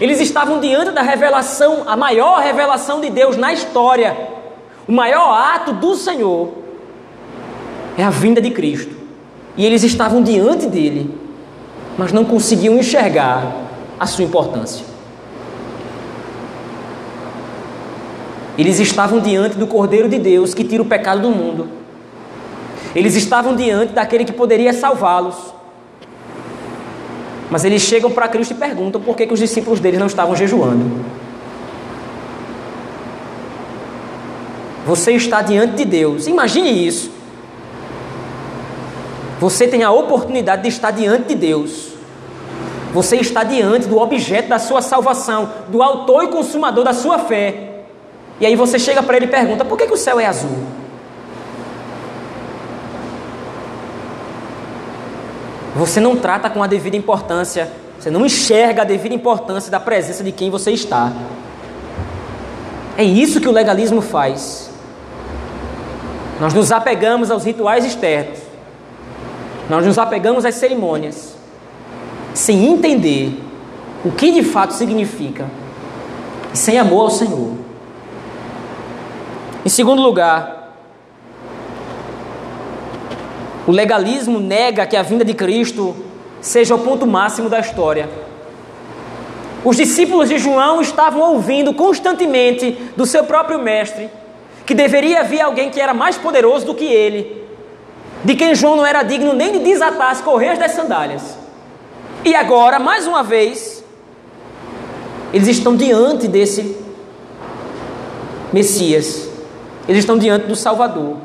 Eles 0.00 0.20
estavam 0.20 0.58
diante 0.58 0.90
da 0.92 1.02
revelação, 1.02 1.82
a 1.86 1.94
maior 1.96 2.40
revelação 2.40 3.00
de 3.00 3.10
Deus 3.10 3.36
na 3.36 3.52
história. 3.52 4.16
O 4.88 4.92
maior 4.92 5.32
ato 5.34 5.72
do 5.74 5.94
Senhor 5.94 6.48
é 7.98 8.02
a 8.02 8.10
vinda 8.10 8.40
de 8.40 8.50
Cristo. 8.50 8.96
E 9.56 9.66
eles 9.66 9.82
estavam 9.82 10.22
diante 10.22 10.66
dele, 10.66 11.14
mas 11.98 12.10
não 12.10 12.24
conseguiam 12.24 12.78
enxergar 12.78 13.52
a 14.00 14.06
sua 14.06 14.24
importância. 14.24 14.91
Eles 18.62 18.78
estavam 18.78 19.18
diante 19.18 19.58
do 19.58 19.66
Cordeiro 19.66 20.08
de 20.08 20.20
Deus 20.20 20.54
que 20.54 20.62
tira 20.62 20.80
o 20.80 20.86
pecado 20.86 21.22
do 21.22 21.30
mundo. 21.30 21.68
Eles 22.94 23.16
estavam 23.16 23.56
diante 23.56 23.92
daquele 23.92 24.24
que 24.24 24.30
poderia 24.30 24.72
salvá-los. 24.72 25.34
Mas 27.50 27.64
eles 27.64 27.82
chegam 27.82 28.08
para 28.08 28.28
Cristo 28.28 28.52
e 28.52 28.54
perguntam 28.54 29.00
por 29.00 29.16
que, 29.16 29.26
que 29.26 29.34
os 29.34 29.40
discípulos 29.40 29.80
deles 29.80 29.98
não 29.98 30.06
estavam 30.06 30.36
jejuando. 30.36 31.04
Você 34.86 35.10
está 35.10 35.42
diante 35.42 35.74
de 35.74 35.84
Deus. 35.84 36.28
Imagine 36.28 36.86
isso. 36.86 37.10
Você 39.40 39.66
tem 39.66 39.82
a 39.82 39.90
oportunidade 39.90 40.62
de 40.62 40.68
estar 40.68 40.92
diante 40.92 41.30
de 41.30 41.34
Deus. 41.34 41.94
Você 42.94 43.16
está 43.16 43.42
diante 43.42 43.88
do 43.88 43.98
objeto 43.98 44.50
da 44.50 44.60
sua 44.60 44.80
salvação, 44.80 45.50
do 45.68 45.82
autor 45.82 46.22
e 46.22 46.28
consumador 46.28 46.84
da 46.84 46.92
sua 46.92 47.18
fé. 47.18 47.71
E 48.42 48.46
aí 48.46 48.56
você 48.56 48.76
chega 48.76 49.00
para 49.04 49.16
ele 49.16 49.26
e 49.26 49.28
pergunta: 49.28 49.64
por 49.64 49.78
que, 49.78 49.86
que 49.86 49.94
o 49.94 49.96
céu 49.96 50.18
é 50.18 50.26
azul? 50.26 50.58
Você 55.76 56.00
não 56.00 56.16
trata 56.16 56.50
com 56.50 56.60
a 56.60 56.66
devida 56.66 56.96
importância, 56.96 57.70
você 57.96 58.10
não 58.10 58.26
enxerga 58.26 58.82
a 58.82 58.84
devida 58.84 59.14
importância 59.14 59.70
da 59.70 59.78
presença 59.78 60.24
de 60.24 60.32
quem 60.32 60.50
você 60.50 60.72
está. 60.72 61.12
É 62.98 63.04
isso 63.04 63.40
que 63.40 63.48
o 63.48 63.52
legalismo 63.52 64.02
faz. 64.02 64.68
Nós 66.40 66.52
nos 66.52 66.72
apegamos 66.72 67.30
aos 67.30 67.44
rituais 67.44 67.84
externos, 67.84 68.40
nós 69.70 69.86
nos 69.86 69.98
apegamos 69.98 70.44
às 70.44 70.56
cerimônias, 70.56 71.36
sem 72.34 72.66
entender 72.66 73.40
o 74.04 74.10
que 74.10 74.32
de 74.32 74.42
fato 74.42 74.74
significa, 74.74 75.46
e 76.52 76.58
sem 76.58 76.76
amor 76.76 77.02
ao 77.02 77.10
Senhor. 77.10 77.71
Em 79.64 79.68
segundo 79.68 80.02
lugar, 80.02 80.74
o 83.64 83.70
legalismo 83.70 84.40
nega 84.40 84.86
que 84.86 84.96
a 84.96 85.02
vinda 85.02 85.24
de 85.24 85.34
Cristo 85.34 85.94
seja 86.40 86.74
o 86.74 86.80
ponto 86.80 87.06
máximo 87.06 87.48
da 87.48 87.60
história. 87.60 88.08
Os 89.64 89.76
discípulos 89.76 90.28
de 90.28 90.38
João 90.38 90.80
estavam 90.80 91.34
ouvindo 91.34 91.72
constantemente 91.72 92.72
do 92.96 93.06
seu 93.06 93.22
próprio 93.22 93.60
mestre 93.60 94.10
que 94.66 94.74
deveria 94.74 95.22
vir 95.22 95.40
alguém 95.40 95.70
que 95.70 95.80
era 95.80 95.94
mais 95.94 96.18
poderoso 96.18 96.66
do 96.66 96.74
que 96.74 96.84
ele, 96.84 97.44
de 98.24 98.34
quem 98.34 98.56
João 98.56 98.74
não 98.74 98.86
era 98.86 99.04
digno 99.04 99.32
nem 99.32 99.52
de 99.52 99.60
desatar 99.60 100.10
as 100.10 100.20
correias 100.20 100.58
das 100.58 100.72
sandálias. 100.72 101.38
E 102.24 102.34
agora, 102.34 102.80
mais 102.80 103.06
uma 103.06 103.22
vez, 103.22 103.84
eles 105.32 105.46
estão 105.46 105.76
diante 105.76 106.26
desse 106.26 106.76
Messias 108.52 109.31
eles 109.88 110.00
estão 110.00 110.16
diante 110.16 110.46
do 110.46 110.54
Salvador, 110.54 111.16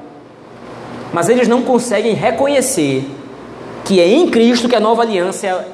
mas 1.13 1.29
eles 1.29 1.47
não 1.47 1.61
conseguem 1.61 2.13
reconhecer 2.13 3.05
que 3.85 4.01
é 4.01 4.07
em 4.07 4.29
Cristo 4.29 4.67
que 4.67 4.75
a 4.75 4.79
nova 4.79 5.01
aliança 5.01 5.47
é 5.47 5.65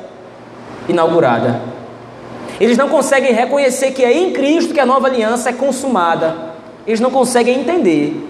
inaugurada. 0.88 1.62
Eles 2.60 2.78
não 2.78 2.88
conseguem 2.88 3.34
reconhecer 3.34 3.92
que 3.92 4.04
é 4.04 4.16
em 4.16 4.32
Cristo 4.32 4.74
que 4.74 4.80
a 4.80 4.86
nova 4.86 5.08
aliança 5.08 5.50
é 5.50 5.54
consumada. 5.54 6.54
Eles 6.86 7.00
não 7.00 7.10
conseguem 7.10 7.62
entender 7.62 8.30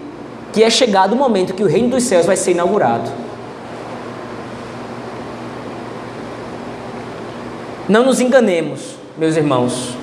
que 0.52 0.62
é 0.62 0.70
chegado 0.70 1.12
o 1.12 1.16
momento 1.16 1.52
que 1.52 1.62
o 1.62 1.66
reino 1.66 1.90
dos 1.90 2.04
céus 2.04 2.24
vai 2.24 2.36
ser 2.36 2.52
inaugurado. 2.52 3.10
Não 7.86 8.04
nos 8.04 8.20
enganemos, 8.20 8.94
meus 9.18 9.36
irmãos, 9.36 9.94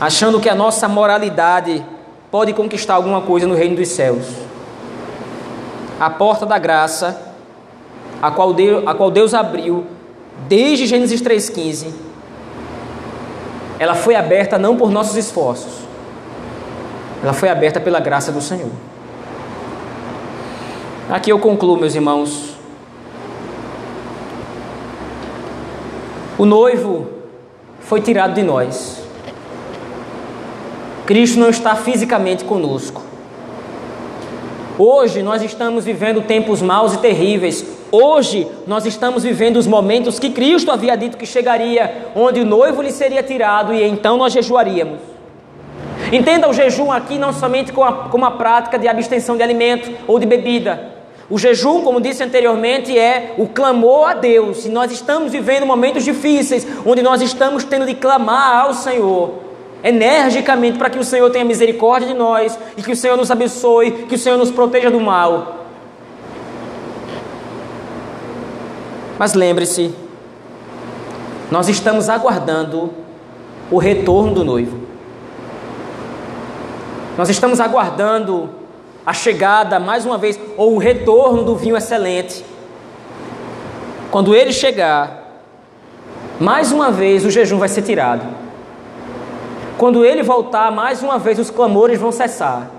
achando 0.00 0.40
que 0.40 0.48
a 0.48 0.54
nossa 0.54 0.88
moralidade 0.88 1.84
pode 2.32 2.54
conquistar 2.54 2.94
alguma 2.94 3.20
coisa 3.20 3.46
no 3.46 3.54
reino 3.54 3.76
dos 3.76 3.88
céus. 3.88 4.24
A 6.00 6.08
porta 6.08 6.46
da 6.46 6.58
graça, 6.58 7.34
a 8.22 8.30
qual 8.30 8.54
Deus, 8.54 8.82
a 8.86 8.94
qual 8.94 9.10
Deus 9.10 9.34
abriu 9.34 9.84
desde 10.48 10.86
Gênesis 10.86 11.20
3,15, 11.20 11.92
ela 13.78 13.94
foi 13.94 14.14
aberta 14.14 14.56
não 14.58 14.78
por 14.78 14.90
nossos 14.90 15.14
esforços, 15.14 15.82
ela 17.22 17.34
foi 17.34 17.50
aberta 17.50 17.78
pela 17.78 18.00
graça 18.00 18.32
do 18.32 18.40
Senhor. 18.40 18.70
Aqui 21.10 21.30
eu 21.30 21.38
concluo, 21.38 21.76
meus 21.76 21.94
irmãos. 21.94 22.56
O 26.38 26.46
noivo 26.46 27.08
foi 27.80 28.00
tirado 28.00 28.32
de 28.32 28.42
nós. 28.42 29.01
Cristo 31.12 31.38
não 31.38 31.50
está 31.50 31.76
fisicamente 31.76 32.42
conosco. 32.42 33.02
Hoje 34.78 35.22
nós 35.22 35.42
estamos 35.42 35.84
vivendo 35.84 36.22
tempos 36.22 36.62
maus 36.62 36.94
e 36.94 36.98
terríveis. 37.00 37.66
Hoje 37.92 38.48
nós 38.66 38.86
estamos 38.86 39.22
vivendo 39.22 39.58
os 39.58 39.66
momentos 39.66 40.18
que 40.18 40.30
Cristo 40.30 40.70
havia 40.70 40.96
dito 40.96 41.18
que 41.18 41.26
chegaria, 41.26 42.06
onde 42.16 42.40
o 42.40 42.46
noivo 42.46 42.80
lhe 42.80 42.90
seria 42.90 43.22
tirado 43.22 43.74
e 43.74 43.84
então 43.84 44.16
nós 44.16 44.32
jejuaríamos. 44.32 45.00
Entenda 46.10 46.48
o 46.48 46.54
jejum 46.54 46.90
aqui 46.90 47.18
não 47.18 47.34
somente 47.34 47.72
como 47.72 48.24
a, 48.24 48.28
a 48.28 48.30
prática 48.30 48.78
de 48.78 48.88
abstenção 48.88 49.36
de 49.36 49.42
alimento 49.42 49.92
ou 50.08 50.18
de 50.18 50.24
bebida. 50.24 50.92
O 51.28 51.38
jejum, 51.38 51.82
como 51.82 52.00
disse 52.00 52.22
anteriormente, 52.22 52.98
é 52.98 53.34
o 53.36 53.46
clamor 53.46 54.08
a 54.08 54.14
Deus. 54.14 54.64
E 54.64 54.70
nós 54.70 54.90
estamos 54.90 55.30
vivendo 55.30 55.66
momentos 55.66 56.04
difíceis, 56.04 56.66
onde 56.86 57.02
nós 57.02 57.20
estamos 57.20 57.64
tendo 57.64 57.84
de 57.84 57.92
clamar 57.92 58.64
ao 58.64 58.72
Senhor 58.72 59.41
energicamente 59.82 60.78
para 60.78 60.90
que 60.90 60.98
o 60.98 61.04
Senhor 61.04 61.28
tenha 61.30 61.44
misericórdia 61.44 62.08
de 62.08 62.14
nós 62.14 62.58
e 62.76 62.82
que 62.82 62.92
o 62.92 62.96
Senhor 62.96 63.16
nos 63.16 63.30
abençoe, 63.30 64.06
que 64.08 64.14
o 64.14 64.18
Senhor 64.18 64.36
nos 64.36 64.50
proteja 64.50 64.90
do 64.90 65.00
mal. 65.00 65.66
Mas 69.18 69.34
lembre-se, 69.34 69.94
nós 71.50 71.68
estamos 71.68 72.08
aguardando 72.08 72.90
o 73.70 73.78
retorno 73.78 74.34
do 74.34 74.44
noivo. 74.44 74.78
Nós 77.16 77.28
estamos 77.28 77.60
aguardando 77.60 78.50
a 79.04 79.12
chegada, 79.12 79.78
mais 79.78 80.06
uma 80.06 80.16
vez, 80.16 80.38
ou 80.56 80.74
o 80.74 80.78
retorno 80.78 81.44
do 81.44 81.56
vinho 81.56 81.76
excelente. 81.76 82.44
Quando 84.10 84.34
ele 84.34 84.52
chegar, 84.52 85.42
mais 86.40 86.72
uma 86.72 86.90
vez 86.90 87.24
o 87.24 87.30
jejum 87.30 87.58
vai 87.58 87.68
ser 87.68 87.82
tirado. 87.82 88.41
Quando 89.78 90.04
ele 90.04 90.22
voltar, 90.22 90.70
mais 90.70 91.02
uma 91.02 91.18
vez 91.18 91.38
os 91.38 91.50
clamores 91.50 91.98
vão 91.98 92.12
cessar. 92.12 92.70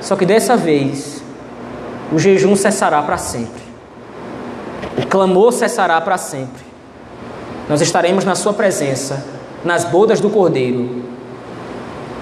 Só 0.00 0.14
que 0.14 0.24
dessa 0.24 0.56
vez, 0.56 1.22
o 2.12 2.18
jejum 2.18 2.54
cessará 2.54 3.02
para 3.02 3.16
sempre. 3.16 3.62
O 4.98 5.06
clamor 5.06 5.52
cessará 5.52 6.00
para 6.00 6.16
sempre. 6.16 6.64
Nós 7.68 7.80
estaremos 7.80 8.24
na 8.24 8.34
Sua 8.34 8.52
presença, 8.52 9.24
nas 9.64 9.84
bodas 9.84 10.20
do 10.20 10.30
Cordeiro, 10.30 11.02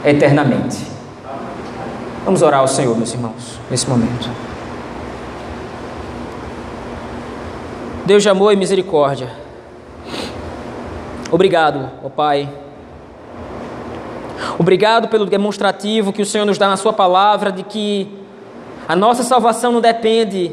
eternamente. 0.05 0.79
Vamos 2.25 2.41
orar 2.41 2.61
ao 2.61 2.69
Senhor, 2.69 2.97
meus 2.97 3.13
irmãos, 3.13 3.61
nesse 3.71 3.89
momento. 3.89 4.31
Deus 8.07 8.23
de 8.23 8.29
amor 8.29 8.53
e 8.53 8.57
misericórdia, 8.57 9.31
obrigado, 11.31 11.91
ó 12.03 12.09
Pai 12.11 12.64
Obrigado 14.59 15.09
pelo 15.09 15.27
demonstrativo 15.27 16.13
que 16.13 16.23
o 16.23 16.27
Senhor 16.27 16.45
nos 16.45 16.59
dá 16.59 16.69
na 16.69 16.77
Sua 16.77 16.93
palavra 16.93 17.53
de 17.53 17.63
que 17.63 18.09
a 18.87 18.95
nossa 18.95 19.23
salvação 19.23 19.73
não 19.73 19.81
depende 19.81 20.53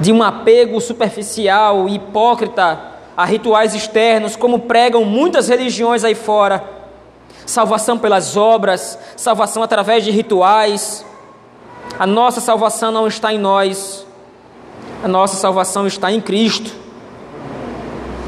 de 0.00 0.12
um 0.12 0.22
apego 0.22 0.80
superficial 0.80 1.88
e 1.88 1.96
hipócrita 1.96 2.92
a 3.16 3.24
rituais 3.24 3.74
externos, 3.74 4.36
como 4.36 4.60
pregam 4.60 5.04
muitas 5.04 5.48
religiões 5.48 6.04
aí 6.04 6.14
fora. 6.14 6.64
Salvação 7.44 7.98
pelas 7.98 8.36
obras, 8.36 8.98
salvação 9.16 9.62
através 9.62 10.04
de 10.04 10.10
rituais. 10.10 11.04
A 11.98 12.06
nossa 12.06 12.40
salvação 12.40 12.90
não 12.90 13.06
está 13.06 13.32
em 13.32 13.38
nós, 13.38 14.06
a 15.04 15.08
nossa 15.08 15.36
salvação 15.36 15.86
está 15.86 16.10
em 16.10 16.20
Cristo. 16.20 16.72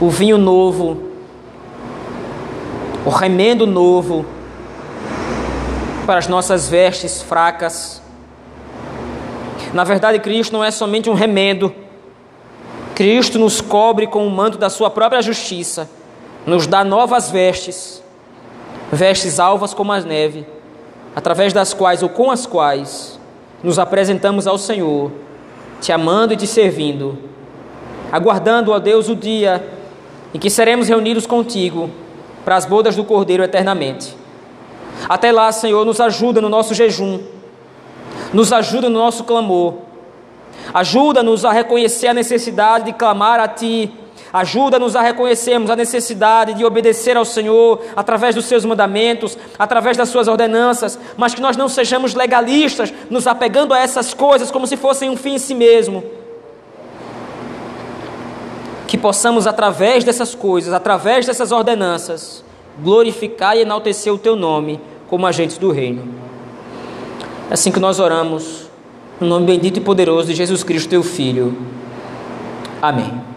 O 0.01 0.11
vinho 0.11 0.37
novo 0.37 1.14
o 3.05 3.11
remendo 3.11 3.67
novo 3.67 4.25
para 6.07 6.19
as 6.19 6.29
nossas 6.29 6.69
vestes 6.69 7.23
fracas. 7.23 8.01
Na 9.73 9.85
verdade, 9.85 10.19
Cristo 10.19 10.53
não 10.53 10.65
é 10.65 10.71
somente 10.71 11.11
um 11.11 11.15
remendo. 11.15 11.75
Cristo 12.95 13.39
nos 13.39 13.61
cobre 13.61 14.07
com 14.07 14.27
o 14.27 14.31
manto 14.31 14.57
da 14.57 14.71
sua 14.71 14.89
própria 14.89 15.21
justiça, 15.21 15.91
nos 16.47 16.67
dá 16.67 16.85
novas 16.85 17.31
vestes, 17.31 18.03
vestes 18.93 19.41
alvas 19.41 19.75
como 19.75 19.93
a 19.93 20.01
neve, 20.01 20.47
através 21.15 21.53
das 21.53 21.75
quais 21.75 22.03
ou 22.03 22.09
com 22.09 22.31
as 22.31 22.47
quais 22.47 23.19
nos 23.63 23.79
apresentamos 23.79 24.47
ao 24.47 24.57
Senhor, 24.57 25.11
te 25.81 25.91
amando 25.91 26.35
e 26.35 26.37
te 26.37 26.47
servindo, 26.47 27.19
aguardando, 28.13 28.71
ó 28.71 28.79
Deus, 28.79 29.09
o 29.09 29.17
dia 29.17 29.67
em 30.33 30.39
que 30.39 30.49
seremos 30.49 30.87
reunidos 30.87 31.27
contigo 31.27 31.91
para 32.45 32.57
as 32.57 32.67
bodas 32.67 32.95
do 32.95 33.05
Cordeiro 33.05 33.43
eternamente. 33.43 34.17
Até 35.09 35.33
lá, 35.33 35.51
Senhor, 35.51 35.85
nos 35.85 36.01
ajuda 36.01 36.41
no 36.41 36.49
nosso 36.49 36.75
jejum, 36.75 37.21
nos 38.33 38.53
ajuda 38.53 38.89
no 38.89 38.99
nosso 38.99 39.25
clamor, 39.25 39.75
ajuda-nos 40.73 41.45
a 41.45 41.53
reconhecer 41.53 42.09
a 42.09 42.15
necessidade 42.15 42.87
de 42.87 42.93
clamar 42.93 43.41
a 43.41 43.49
Ti, 43.49 43.93
ajuda-nos 44.33 44.97
a 44.97 45.03
reconhecermos 45.03 45.71
a 45.71 45.77
necessidade 45.77 46.55
de 46.55 46.65
obedecer 46.65 47.17
ao 47.17 47.25
Senhor 47.25 47.83
através 47.97 48.35
dos 48.35 48.47
Seus 48.47 48.65
mandamentos, 48.65 49.37
através 49.59 49.97
das 49.97 50.09
Suas 50.09 50.29
ordenanças, 50.29 50.99
mas 51.17 51.35
que 51.35 51.41
nós 51.41 51.57
não 51.57 51.69
sejamos 51.69 52.15
legalistas, 52.15 52.93
nos 53.11 53.27
apegando 53.27 53.75
a 53.75 53.79
essas 53.79 54.15
coisas 54.15 54.51
como 54.51 54.67
se 54.67 54.77
fossem 54.77 55.11
um 55.11 55.17
fim 55.17 55.35
em 55.35 55.39
si 55.39 55.55
mesmo 55.55 56.24
que 58.87 58.99
possamos, 58.99 59.47
através 59.47 60.05
dessas 60.05 60.35
coisas, 60.35 60.73
através 60.73 61.27
dessas 61.27 61.53
ordenanças, 61.53 62.45
glorificar 62.83 63.57
e 63.57 63.63
enaltecer 63.63 64.13
o 64.13 64.19
Teu 64.19 64.37
nome 64.37 64.81
como 65.09 65.27
agentes 65.27 65.59
do 65.59 65.71
Reino. 65.71 66.03
É 67.51 67.55
assim 67.55 67.71
que 67.71 67.81
nós 67.81 68.01
oramos, 68.01 68.69
no 69.21 69.27
nome 69.27 69.47
bendito 69.47 69.79
e 69.79 69.81
poderoso 69.81 70.29
de 70.29 70.35
Jesus 70.35 70.63
Cristo, 70.63 70.89
Teu 70.89 71.03
Filho. 71.03 71.57
Amém. 72.81 73.34